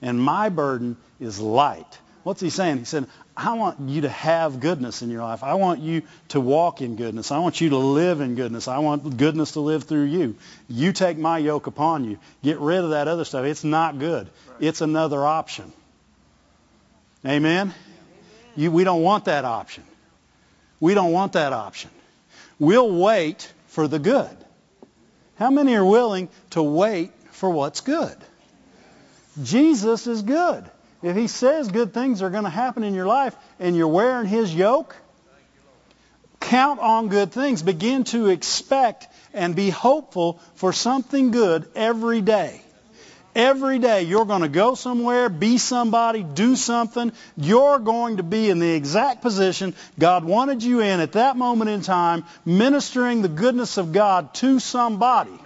[0.00, 1.98] And my burden is light.
[2.24, 2.78] What's he saying?
[2.78, 3.06] He said,
[3.36, 5.44] I want you to have goodness in your life.
[5.44, 7.30] I want you to walk in goodness.
[7.30, 8.66] I want you to live in goodness.
[8.66, 10.36] I want goodness to live through you.
[10.66, 12.18] You take my yoke upon you.
[12.42, 13.44] Get rid of that other stuff.
[13.44, 14.30] It's not good.
[14.58, 15.70] It's another option.
[17.26, 17.74] Amen?
[18.56, 19.84] You, we don't want that option.
[20.80, 21.90] We don't want that option.
[22.58, 24.36] We'll wait for the good.
[25.36, 28.16] How many are willing to wait for what's good?
[29.42, 30.64] Jesus is good.
[31.04, 34.26] If he says good things are going to happen in your life and you're wearing
[34.26, 34.96] his yoke,
[36.40, 37.62] count on good things.
[37.62, 42.62] Begin to expect and be hopeful for something good every day.
[43.36, 47.12] Every day you're going to go somewhere, be somebody, do something.
[47.36, 51.68] You're going to be in the exact position God wanted you in at that moment
[51.68, 55.38] in time, ministering the goodness of God to somebody.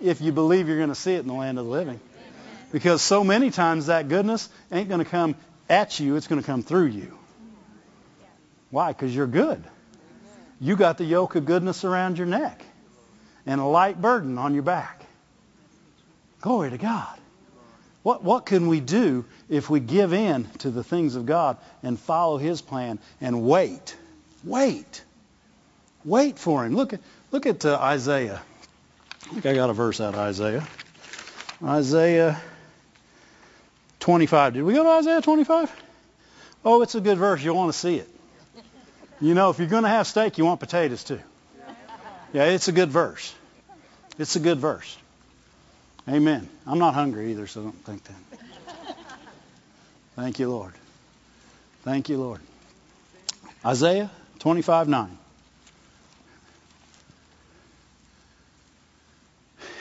[0.00, 1.98] If you believe you're going to see it in the land of the living.
[2.70, 5.34] Because so many times that goodness ain't going to come
[5.68, 7.16] at you, it's going to come through you.
[8.70, 8.92] Why?
[8.92, 9.62] Because you're good.
[10.60, 12.62] You got the yoke of goodness around your neck
[13.46, 15.02] and a light burden on your back.
[16.40, 17.18] Glory to God.
[18.02, 21.98] What, what can we do if we give in to the things of God and
[21.98, 23.96] follow His plan and wait?
[24.44, 25.02] Wait.
[26.04, 26.74] Wait for Him.
[26.74, 27.00] Look at,
[27.32, 28.40] look at uh, Isaiah.
[29.24, 30.66] I think I got a verse out of Isaiah.
[31.62, 32.40] Isaiah
[34.00, 34.54] 25.
[34.54, 35.70] Did we go to Isaiah 25?
[36.64, 37.42] Oh, it's a good verse.
[37.42, 38.08] You'll want to see it.
[39.20, 41.20] You know, if you're going to have steak, you want potatoes too.
[42.32, 43.34] Yeah, it's a good verse.
[44.18, 44.96] It's a good verse.
[46.08, 46.48] Amen.
[46.66, 48.96] I'm not hungry either, so don't think that.
[50.16, 50.72] Thank you, Lord.
[51.82, 52.40] Thank you, Lord.
[53.64, 55.18] Isaiah 25, 9.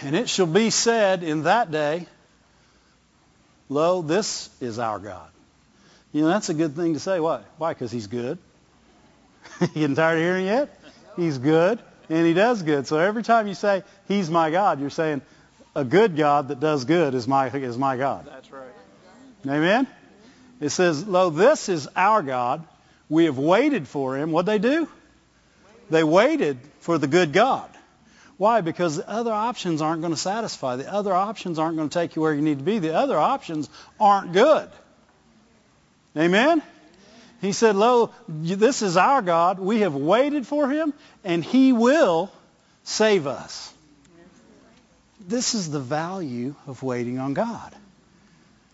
[0.03, 2.07] And it shall be said in that day,
[3.69, 5.29] Lo, this is our God.
[6.13, 7.19] You know, that's a good thing to say.
[7.19, 7.41] Why?
[7.57, 7.73] Why?
[7.73, 8.37] Because he's good.
[9.61, 10.79] you getting tired of hearing yet?
[11.15, 12.87] He's good, and he does good.
[12.87, 15.21] So every time you say, he's my God, you're saying,
[15.75, 18.25] a good God that does good is my, is my God.
[18.25, 18.63] That's right.
[19.45, 19.87] Amen?
[20.59, 22.63] It says, Lo, this is our God.
[23.09, 24.31] We have waited for him.
[24.31, 24.87] What'd they do?
[25.89, 27.69] They waited for the good God.
[28.37, 28.61] Why?
[28.61, 30.75] Because the other options aren't going to satisfy.
[30.75, 32.79] The other options aren't going to take you where you need to be.
[32.79, 33.67] The other options
[33.99, 34.69] aren't good.
[36.15, 36.61] Amen?
[37.41, 39.59] He said, Lo, this is our God.
[39.59, 42.31] We have waited for him, and he will
[42.83, 43.73] save us.
[45.19, 47.75] This is the value of waiting on God.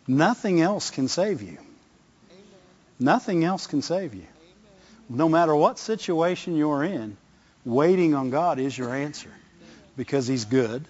[0.08, 1.58] Nothing else can save you.
[3.00, 4.28] Nothing else can save you.
[5.10, 7.18] No matter what situation you're in,
[7.66, 9.32] waiting on God is your answer
[9.98, 10.86] because he's good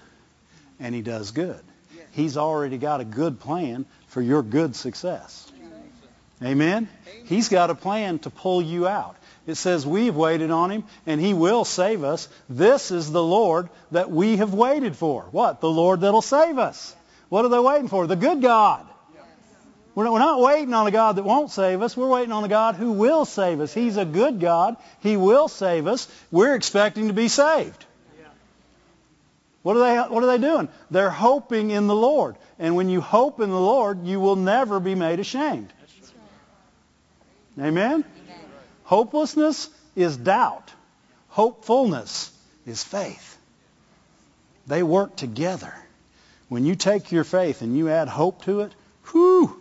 [0.80, 1.60] and he does good.
[2.12, 5.52] He's already got a good plan for your good success.
[6.44, 6.90] Amen?
[7.26, 9.16] He's got a plan to pull you out.
[9.46, 12.30] It says we've waited on him and he will save us.
[12.50, 15.24] This is the Lord that we have waited for.
[15.32, 15.60] What?
[15.62, 16.96] The Lord that'll save us.
[17.30, 18.08] What are they waiting for?
[18.08, 18.88] The good God.
[19.96, 21.96] We're not, waiting on a God that won't save us.
[21.96, 23.74] We're waiting on a God who will save us.
[23.74, 24.76] He's a good God.
[25.02, 26.08] He will save us.
[26.32, 27.86] We're expecting to be saved.
[29.64, 30.68] What are they, what are they doing?
[30.92, 32.36] They're hoping in the Lord.
[32.60, 35.72] And when you hope in the Lord, you will never be made ashamed.
[37.58, 37.70] Amen?
[37.70, 38.06] Amen?
[38.84, 40.72] Hopelessness is doubt.
[41.30, 42.32] Hopefulness
[42.66, 43.38] is faith.
[44.68, 45.74] They work together.
[46.50, 48.74] When you take your faith and you add hope to it,
[49.12, 49.60] whew,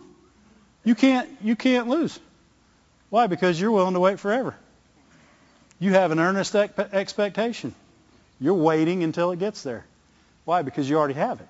[0.85, 2.19] you can't, you can't lose.
[3.09, 3.29] Why?
[3.29, 4.57] Because you're willing to wait forever.
[5.79, 7.75] You have an earnest expectation.
[8.41, 9.85] You're waiting until it gets there.
[10.45, 10.63] Why?
[10.63, 11.49] Because you already have it.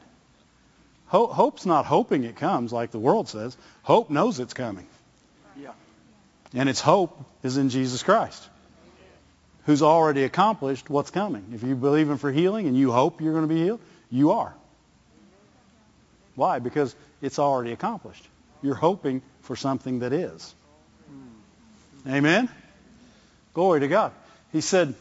[1.06, 3.56] Hope's not hoping it comes like the world says.
[3.82, 4.86] Hope knows it's coming.
[5.60, 5.72] Yeah.
[6.54, 8.48] And its hope is in Jesus Christ,
[9.66, 11.52] who's already accomplished what's coming.
[11.54, 13.80] If you believe Him for healing and you hope you're going to be healed,
[14.10, 14.54] you are.
[16.34, 16.60] Why?
[16.60, 18.26] Because it's already accomplished.
[18.62, 20.54] You're hoping for something that is.
[22.08, 22.48] Amen?
[23.54, 24.12] Glory to God.
[24.50, 24.94] He said,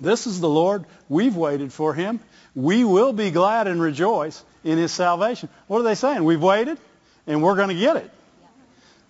[0.00, 0.84] This is the Lord.
[1.08, 2.20] We've waited for him.
[2.54, 5.48] We will be glad and rejoice in his salvation.
[5.66, 6.24] What are they saying?
[6.24, 6.78] We've waited
[7.26, 8.10] and we're going to get it.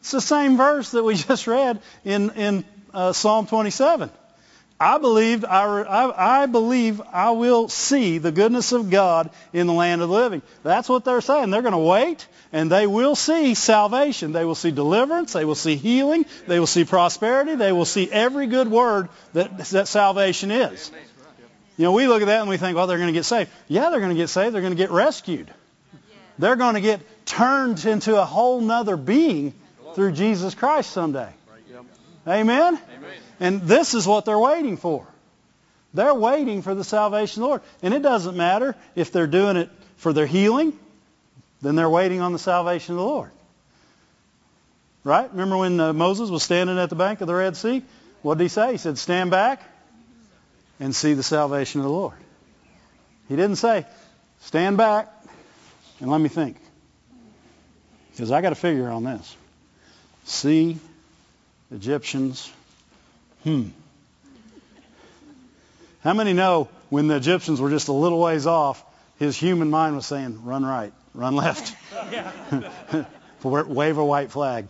[0.01, 4.11] It's the same verse that we just read in, in uh, Psalm 27.
[4.83, 9.73] I believed I, I, I believe I will see the goodness of God in the
[9.73, 10.43] land of the living.
[10.65, 11.51] That's what they're saying.
[11.51, 14.33] They're going to wait and they will see salvation.
[14.33, 15.35] They will see deliverance.
[15.35, 16.27] They will see healing.
[16.49, 17.55] They will see prosperity.
[17.55, 20.91] They will see every good word that, that salvation is.
[21.77, 23.51] You know, we look at that and we think, well, they're going to get saved.
[23.67, 24.55] Yeah, they're going to get saved.
[24.55, 25.51] They're going to get rescued.
[26.39, 29.55] They're going to get turned into a whole nother being
[29.95, 31.31] through Jesus Christ someday.
[32.27, 32.79] Amen?
[33.41, 35.07] And this is what they're waiting for.
[35.95, 37.63] They're waiting for the salvation of the Lord.
[37.83, 40.79] And it doesn't matter if they're doing it for their healing,
[41.61, 43.31] then they're waiting on the salvation of the Lord.
[45.05, 45.31] Right?
[45.31, 47.83] Remember when uh, Moses was standing at the bank of the Red Sea?
[48.23, 48.73] What did he say?
[48.73, 49.63] He said, stand back
[50.83, 52.17] and see the salvation of the Lord.
[53.29, 53.87] He didn't say,
[54.41, 55.09] stand back
[56.01, 56.57] and let me think.
[58.11, 59.37] Because I got to figure on this.
[60.25, 60.79] See
[61.71, 62.51] Egyptians
[63.45, 63.69] Hmm.
[66.03, 68.85] How many know when the Egyptians were just a little ways off,
[69.19, 71.75] his human mind was saying, run right, run left,
[73.43, 74.69] wave a white flag.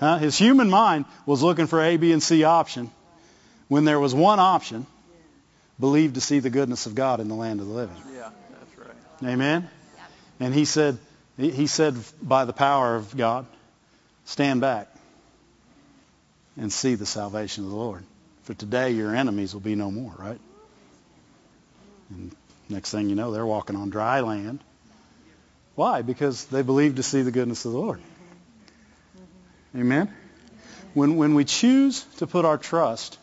[0.00, 0.18] Huh?
[0.18, 2.90] His human mind was looking for A, B, and C option
[3.68, 4.86] when there was one option,
[5.78, 7.96] believe to see the goodness of God in the land of the living.
[8.14, 9.30] Yeah, that's right.
[9.32, 9.68] Amen?
[10.40, 10.98] And he said,
[11.36, 13.46] he said by the power of God,
[14.24, 14.88] stand back
[16.56, 18.04] and see the salvation of the Lord.
[18.42, 20.40] For today your enemies will be no more, right?
[22.10, 22.34] And
[22.68, 24.60] next thing you know, they're walking on dry land.
[25.74, 26.02] Why?
[26.02, 28.00] Because they believe to see the goodness of the Lord.
[29.74, 30.14] Amen?
[30.94, 33.18] When, when we choose to put our trust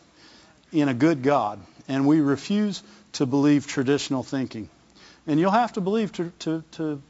[0.74, 4.68] in a good God and we refuse to believe traditional thinking,
[5.26, 7.02] and you'll have to believe to, to, to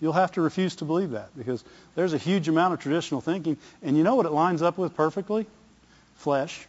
[0.00, 1.62] You'll have to refuse to believe that because
[1.94, 3.58] there's a huge amount of traditional thinking.
[3.82, 5.46] And you know what it lines up with perfectly?
[6.16, 6.66] Flesh.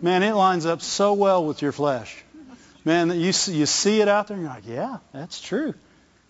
[0.00, 2.22] Man, it lines up so well with your flesh.
[2.84, 5.74] Man, you see, you see it out there and you're like, yeah, that's true.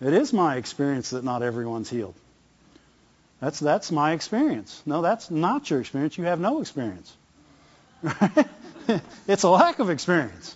[0.01, 2.15] It is my experience that not everyone's healed.
[3.39, 4.81] That's, that's my experience.
[4.85, 6.17] No, that's not your experience.
[6.17, 7.15] You have no experience.
[8.01, 8.47] Right?
[9.27, 10.55] it's a lack of experience.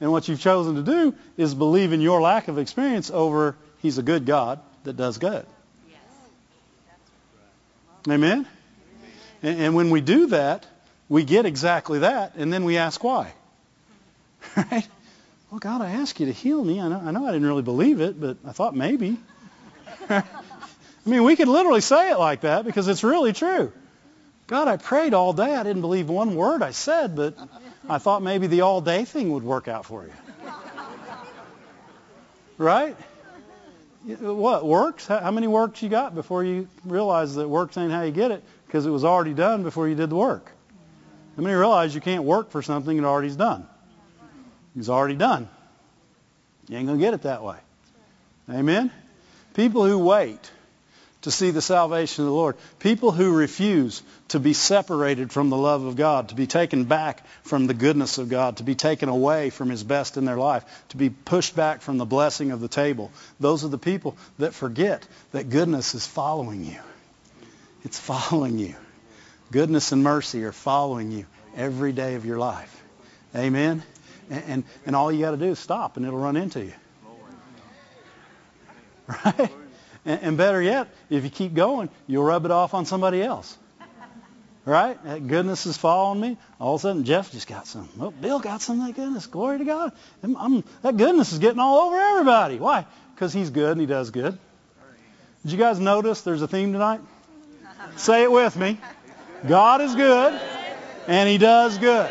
[0.00, 3.98] And what you've chosen to do is believe in your lack of experience over He's
[3.98, 5.46] a good God that does good.
[8.08, 8.46] Amen?
[9.42, 10.66] And, and when we do that,
[11.08, 13.32] we get exactly that, and then we ask why.
[14.56, 14.86] Right?
[15.50, 16.80] Well, God, I asked you to heal me.
[16.80, 19.16] I know, I know I didn't really believe it, but I thought maybe.
[20.10, 20.22] I
[21.06, 23.72] mean, we could literally say it like that because it's really true.
[24.48, 25.54] God, I prayed all day.
[25.54, 27.34] I didn't believe one word I said, but
[27.88, 30.12] I thought maybe the all day thing would work out for you.
[32.56, 32.96] Right?
[34.20, 35.06] What, works?
[35.06, 38.42] How many works you got before you realize that works ain't how you get it
[38.66, 40.50] because it was already done before you did the work?
[41.36, 43.68] How many realize you can't work for something that already's done?
[44.76, 45.46] It's already done.
[46.68, 47.58] You ain't going to get it that way.
[48.48, 48.90] Amen?
[49.52, 50.50] People who wait
[51.22, 52.56] to see the salvation of the Lord.
[52.78, 57.26] People who refuse to be separated from the love of God, to be taken back
[57.42, 60.64] from the goodness of God, to be taken away from His best in their life,
[60.90, 63.10] to be pushed back from the blessing of the table.
[63.40, 66.78] Those are the people that forget that goodness is following you.
[67.84, 68.76] It's following you.
[69.50, 72.82] Goodness and mercy are following you every day of your life.
[73.34, 73.82] Amen?
[74.30, 76.74] And, and, and all you got to do is stop and it'll run into you.
[79.24, 79.50] Right?
[80.08, 83.56] And, and better yet, if you keep going, you'll rub it off on somebody else.
[84.64, 85.02] Right?
[85.04, 86.36] That goodness is following me.
[86.58, 87.88] All of a sudden, Jeff just got some.
[87.96, 89.26] Well, Bill got some of that goodness.
[89.26, 89.92] Glory to God.
[90.22, 92.58] I'm, I'm, that goodness is getting all over everybody.
[92.58, 92.86] Why?
[93.14, 94.38] Because he's good and he does good.
[95.42, 97.00] Did you guys notice there's a theme tonight?
[97.96, 98.78] Say it with me.
[99.46, 100.40] God is good
[101.06, 102.10] and he does good.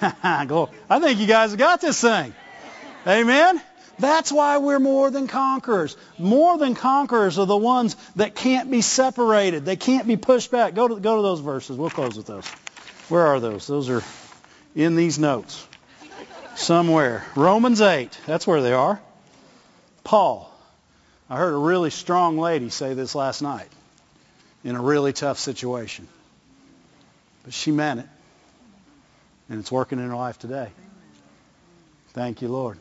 [0.00, 2.34] I think you guys got this thing.
[3.06, 3.60] Amen?
[3.98, 5.96] That's why we're more than conquerors.
[6.18, 9.64] More than conquerors are the ones that can't be separated.
[9.64, 10.74] They can't be pushed back.
[10.74, 11.76] Go to, go to those verses.
[11.76, 12.46] We'll close with those.
[13.08, 13.66] Where are those?
[13.66, 14.02] Those are
[14.74, 15.66] in these notes
[16.56, 17.24] somewhere.
[17.36, 18.18] Romans 8.
[18.26, 19.00] That's where they are.
[20.02, 20.50] Paul.
[21.28, 23.68] I heard a really strong lady say this last night
[24.62, 26.06] in a really tough situation.
[27.44, 28.06] But she meant it.
[29.48, 30.70] And it's working in her life today.
[32.12, 32.78] Thank you, Lord.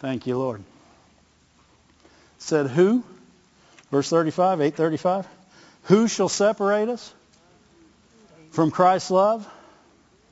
[0.00, 0.62] Thank you, Lord.
[2.38, 3.04] Said who?
[3.90, 5.26] Verse 35, 835.
[5.84, 7.12] Who shall separate us
[8.52, 9.48] From Christ's love,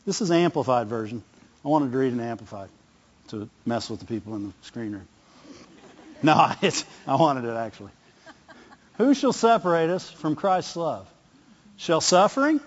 [0.06, 1.22] this is an amplified version.
[1.64, 2.70] I wanted to read an amplified
[3.28, 5.08] to mess with the people in the screen room.
[6.20, 7.92] No, it's, I wanted it actually.
[8.96, 11.08] Who shall separate us from Christ's love?
[11.76, 12.60] Shall suffering?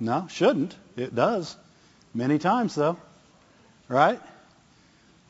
[0.00, 0.74] No, shouldn't.
[0.96, 1.54] It does.
[2.14, 2.96] Many times, though.
[3.88, 4.18] Right?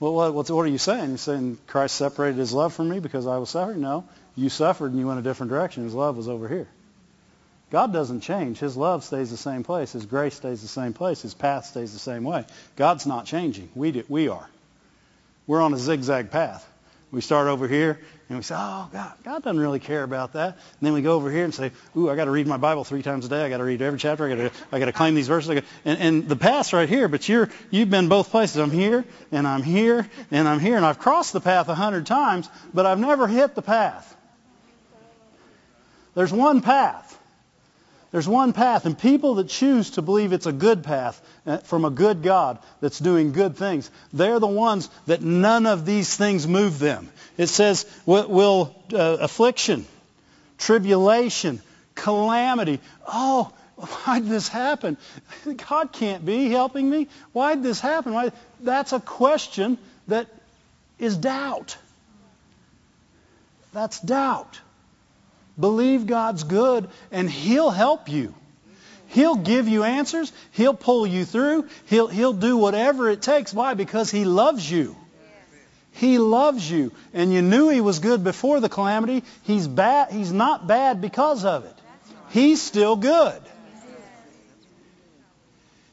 [0.05, 1.09] Well, what, what are you saying?
[1.09, 3.81] You're saying Christ separated his love from me because I was suffering?
[3.81, 4.05] No.
[4.37, 5.85] You suffered and you went a different direction.
[5.85, 6.69] His love was over here.
[7.71, 8.59] God doesn't change.
[8.59, 9.93] His love stays the same place.
[9.93, 11.23] His grace stays the same place.
[11.23, 12.45] His path stays the same way.
[12.77, 13.71] God's not changing.
[13.75, 14.47] We, do, we are.
[15.47, 16.71] We're on a zigzag path.
[17.15, 20.55] We start over here and we say, oh, God, God doesn't really care about that.
[20.55, 22.83] And then we go over here and say, ooh, I got to read my Bible
[22.83, 23.45] three times a day.
[23.45, 24.27] I got to read every chapter.
[24.27, 25.63] I got to, I got to claim these verses.
[25.85, 28.57] And, and the path's right here, but you're, you've been both places.
[28.57, 30.77] I'm here and I'm here and I'm here.
[30.77, 34.17] And I've crossed the path a hundred times, but I've never hit the path.
[36.17, 37.17] There's one path.
[38.15, 41.85] There's one path, and people that choose to believe it's a good path uh, from
[41.85, 46.47] a good God that's doing good things, they're the ones that none of these things
[46.47, 47.09] move them.
[47.37, 49.85] It says, will, will uh, affliction,
[50.59, 51.61] tribulation,
[51.97, 52.79] calamity.
[53.05, 54.97] Oh, why did this happen?
[55.69, 57.09] God can't be helping me.
[57.33, 58.13] Why did this happen?
[58.13, 58.31] Why?
[58.61, 60.29] That's a question that
[61.01, 61.77] is doubt.
[63.73, 64.61] That's doubt.
[65.59, 68.35] Believe God's good and He'll help you.
[69.09, 70.33] He'll give you answers.
[70.53, 71.69] He'll pull you through.
[71.87, 73.55] He'll, he'll do whatever it takes.
[73.55, 73.75] Why?
[73.75, 74.97] Because He loves you.
[75.93, 76.91] He loves you.
[77.13, 79.23] And you knew He was good before the calamity.
[79.45, 80.11] He's bad.
[80.11, 81.77] He's not bad because of it.
[82.31, 83.41] He's still good.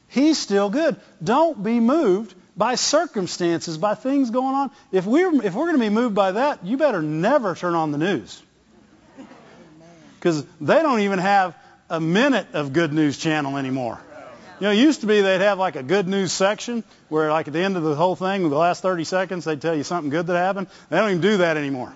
[0.08, 1.00] He's still good.
[1.24, 4.72] Don't be moved by circumstances, by things going on.
[4.92, 7.92] If we're, if we're going to be moved by that, you better never turn on
[7.92, 8.42] the news
[10.22, 11.56] because they don't even have
[11.90, 14.00] a minute of good news channel anymore.
[14.60, 17.48] You know, it used to be they'd have like a good news section where like
[17.48, 20.12] at the end of the whole thing, the last 30 seconds, they'd tell you something
[20.12, 20.68] good that happened.
[20.90, 21.92] They don't even do that anymore.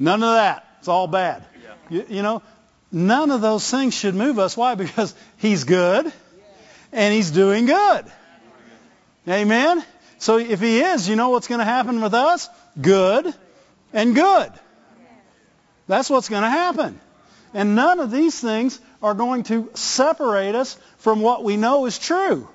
[0.00, 0.66] None of that.
[0.80, 1.44] It's all bad.
[1.88, 2.42] You, you know,
[2.90, 4.56] none of those things should move us.
[4.56, 4.74] Why?
[4.74, 6.12] Because he's good
[6.90, 8.04] and he's doing good.
[9.28, 9.84] Amen?
[10.18, 12.48] So if he is, you know what's going to happen with us?
[12.80, 13.32] Good
[13.92, 14.52] and good.
[15.86, 16.98] That's what's going to happen.
[17.54, 21.98] And none of these things are going to separate us from what we know is
[21.98, 22.48] true.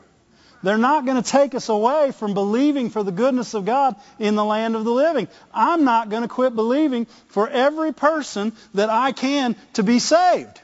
[0.61, 4.35] They're not going to take us away from believing for the goodness of God in
[4.35, 5.29] the land of the living.
[5.53, 10.59] I'm not going to quit believing for every person that I can to be saved.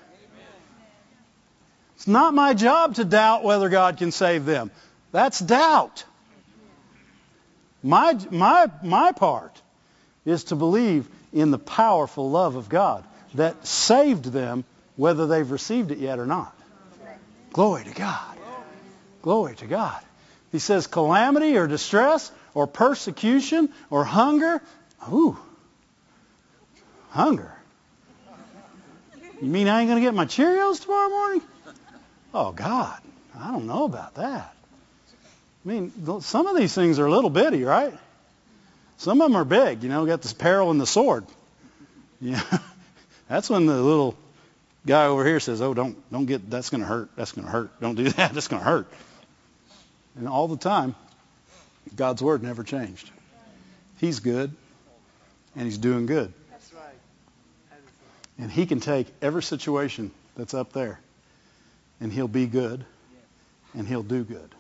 [1.96, 4.70] It's not my job to doubt whether God can save them.
[5.14, 6.04] That's doubt.
[7.82, 9.62] My, my, my part
[10.26, 13.06] is to believe in the powerful love of God
[13.36, 14.64] that saved them
[14.96, 16.56] whether they've received it yet or not.
[17.52, 18.38] Glory to God.
[19.22, 20.02] Glory to God.
[20.52, 24.62] He says calamity or distress or persecution or hunger.
[25.12, 25.38] Ooh.
[27.10, 27.52] Hunger.
[29.42, 31.42] You mean I ain't going to get my Cheerios tomorrow morning?
[32.34, 33.00] Oh, God.
[33.38, 34.56] I don't know about that.
[35.66, 37.94] I mean, some of these things are a little bitty, right?
[38.98, 39.84] Some of them are big.
[39.84, 41.26] You know, got this peril and the sword.
[42.22, 42.42] Yeah.
[43.28, 44.16] That's when the little
[44.86, 47.10] guy over here says, "Oh, don't don't get that's going to hurt.
[47.16, 47.80] That's going to hurt.
[47.82, 48.34] Don't do that.
[48.34, 48.88] That's going to hurt."
[50.16, 50.96] And all the time,
[51.96, 53.10] God's word never changed.
[53.98, 54.56] He's good,
[55.56, 56.34] and He's doing good.
[56.52, 56.84] That's right.
[58.40, 61.00] And He can take every situation that's up there,
[62.00, 62.86] and He'll be good,
[63.74, 64.54] and He'll do good.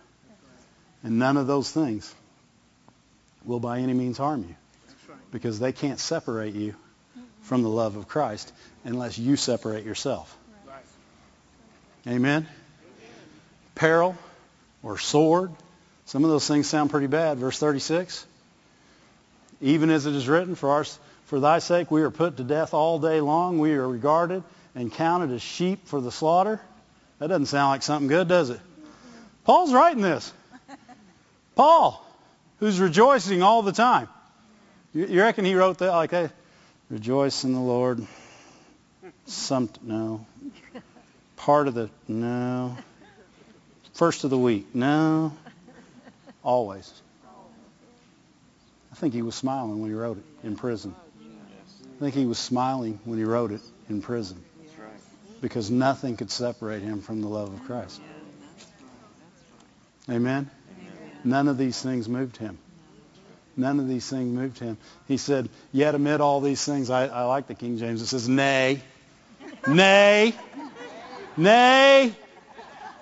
[1.03, 2.13] And none of those things
[3.43, 4.55] will by any means harm you,
[5.31, 6.75] because they can't separate you
[7.45, 8.51] from the love of Christ
[8.83, 10.35] unless you separate yourself.
[12.07, 12.47] Amen?
[13.73, 14.15] Peril
[14.83, 15.51] or sword.
[16.05, 17.37] Some of those things sound pretty bad.
[17.37, 18.25] Verse 36.
[19.61, 20.85] Even as it is written, for, our,
[21.25, 23.57] for thy sake we are put to death all day long.
[23.57, 24.43] We are regarded
[24.75, 26.61] and counted as sheep for the slaughter.
[27.19, 28.59] That doesn't sound like something good, does it?
[29.45, 30.31] Paul's writing this.
[31.55, 32.05] Paul,
[32.59, 34.09] who's rejoicing all the time.
[34.93, 36.29] You, you reckon he wrote that like, hey,
[36.89, 38.05] Rejoice in the Lord.
[39.25, 40.25] Some no.
[41.35, 42.77] Part of the no.
[43.93, 45.31] First of the week no.
[46.43, 46.91] Always.
[48.91, 50.95] I think he was smiling when he wrote it in prison.
[51.19, 54.43] I think he was smiling when he wrote it in prison.
[55.41, 57.99] Because nothing could separate him from the love of Christ.
[60.09, 60.49] Amen?
[61.23, 62.57] None of these things moved him.
[63.57, 64.77] None of these things moved him.
[65.07, 68.01] He said, Yet amid all these things, I, I like the King James.
[68.01, 68.81] It says, Nay.
[69.67, 70.35] Nay.
[71.37, 72.13] Nay,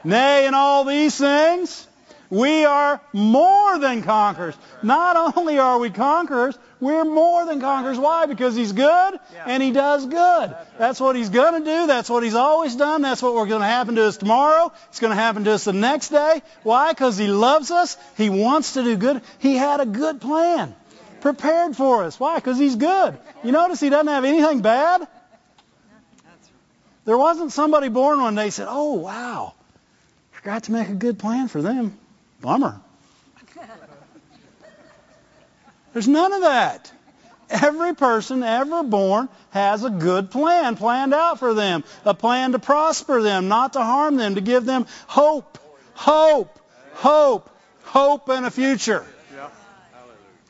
[0.04, 1.88] nay, in all these things,
[2.30, 4.56] we are more than conquerors.
[4.82, 7.98] Not only are we conquerors, we're more than conquerors.
[7.98, 8.26] Why?
[8.26, 10.56] Because He's good and He does good.
[10.78, 11.88] That's what He's going to do.
[11.88, 13.02] That's what He's always done.
[13.02, 14.72] That's what we're going to happen to us tomorrow.
[14.90, 16.42] It's going to happen to us the next day.
[16.64, 16.92] Why?
[16.92, 17.98] Because He loves us.
[18.18, 19.22] He wants to do good.
[19.40, 20.76] He had a good plan
[21.22, 22.20] prepared for us.
[22.20, 22.36] Why?
[22.36, 23.18] Because He's good.
[23.44, 25.08] You notice He doesn't have anything bad?
[27.06, 29.54] There wasn't somebody born one day said, oh, wow,
[30.32, 31.98] forgot to make a good plan for them.
[32.42, 32.80] Bummer.
[35.94, 36.92] There's none of that.
[37.50, 42.60] Every person ever born has a good plan planned out for them, a plan to
[42.60, 45.60] prosper them, not to harm them, to give them hope,
[45.94, 46.60] hope,
[46.94, 47.50] hope,
[47.84, 49.06] hope and a future.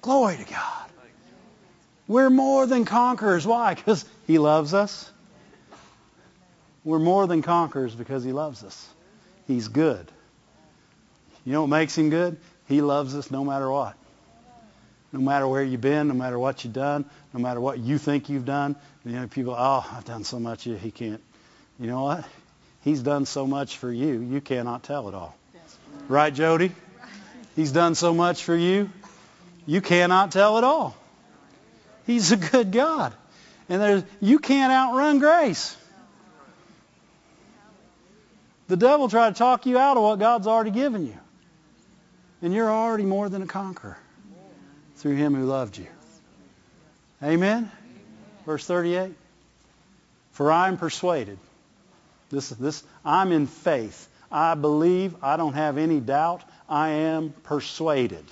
[0.01, 0.89] Glory to God.
[2.07, 3.45] We're more than conquerors.
[3.47, 3.73] Why?
[3.73, 5.09] Because He loves us.
[6.83, 8.89] We're more than conquerors because He loves us.
[9.47, 10.09] He's good.
[11.45, 12.37] You know what makes Him good?
[12.67, 13.95] He loves us no matter what.
[15.14, 17.05] No matter where you've been, no matter what you've done,
[17.36, 18.76] no matter what you think you've done.
[19.05, 21.22] You know, people, oh, I've done so much, he can't.
[21.80, 22.26] You know what?
[22.84, 25.38] He's done so much for you, you cannot tell it all.
[26.09, 26.72] Right, Jody?
[27.55, 28.89] He's done so much for you,
[29.68, 30.97] you cannot tell it all.
[32.07, 33.14] He's a good God.
[33.70, 35.78] And there's, you can't outrun grace.
[38.68, 41.18] The devil tried to talk you out of what God's already given you.
[42.41, 43.97] And you're already more than a conqueror
[45.04, 45.88] through him who loved you.
[47.22, 47.70] Amen?
[48.45, 49.12] Verse 38.
[50.32, 51.38] For I am persuaded.
[52.30, 54.08] This, this, I'm in faith.
[54.32, 55.14] I believe.
[55.22, 56.41] I don't have any doubt.
[56.70, 58.24] I am persuaded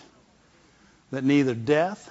[1.12, 2.10] that neither death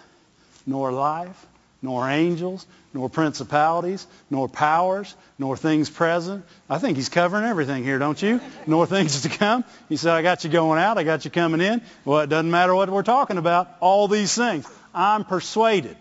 [0.66, 1.46] nor life
[1.80, 6.44] nor angels, nor principalities, nor powers, nor things present.
[6.68, 8.40] I think he's covering everything here, don't you?
[8.66, 9.64] Nor things to come.
[9.88, 11.82] He said, I got you going out, I got you coming in.
[12.04, 13.70] Well, it doesn't matter what we're talking about.
[13.80, 14.66] All these things.
[14.92, 15.96] I'm persuaded.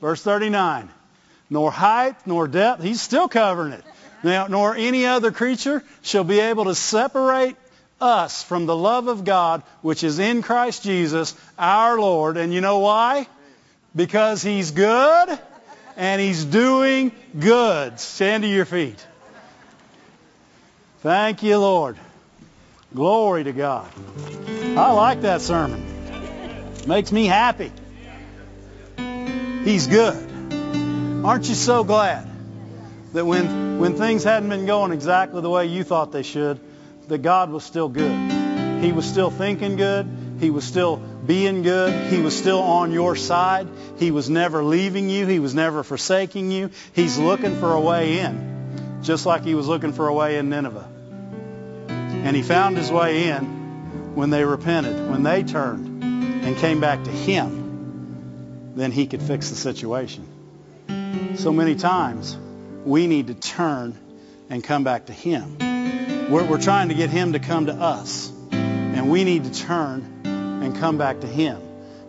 [0.00, 0.88] Verse 39.
[1.48, 2.82] Nor height, nor depth.
[2.82, 3.84] He's still covering it.
[4.22, 7.56] Now, nor any other creature shall be able to separate
[8.00, 12.36] us from the love of God which is in Christ Jesus our Lord.
[12.36, 13.26] And you know why?
[13.94, 15.38] Because He's good
[15.96, 18.00] and He's doing good.
[18.00, 19.06] Stand to your feet.
[21.00, 21.96] Thank you, Lord.
[22.94, 23.90] Glory to God.
[24.76, 25.86] I like that sermon.
[26.86, 27.72] Makes me happy.
[29.64, 30.16] He's good.
[31.24, 32.28] Aren't you so glad
[33.12, 36.60] that when, when things hadn't been going exactly the way you thought they should,
[37.08, 38.82] that God was still good?
[38.82, 40.08] He was still thinking good.
[40.40, 42.12] He was still being good.
[42.12, 43.68] He was still on your side.
[44.00, 45.28] He was never leaving you.
[45.28, 46.70] He was never forsaking you.
[46.92, 50.48] He's looking for a way in, just like he was looking for a way in
[50.48, 50.88] Nineveh.
[51.86, 57.04] And he found his way in when they repented, when they turned and came back
[57.04, 58.72] to him.
[58.74, 60.26] Then he could fix the situation.
[61.36, 62.36] So many times
[62.84, 63.96] we need to turn
[64.48, 65.58] and come back to him.
[66.28, 68.32] We're, we're trying to get him to come to us.
[68.50, 70.19] And we need to turn
[70.60, 71.60] and come back to Him.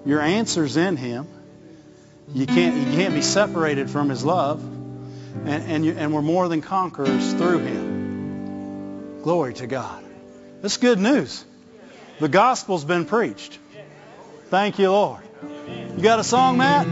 [0.05, 1.27] Your answer's in Him.
[2.33, 4.61] You can't, you can't be separated from His love.
[4.63, 9.21] And, and, you, and we're more than conquerors through Him.
[9.23, 10.03] Glory to God.
[10.61, 11.43] That's good news.
[12.19, 13.57] The gospel's been preached.
[14.49, 15.23] Thank you, Lord.
[15.95, 16.85] You got a song, Matt?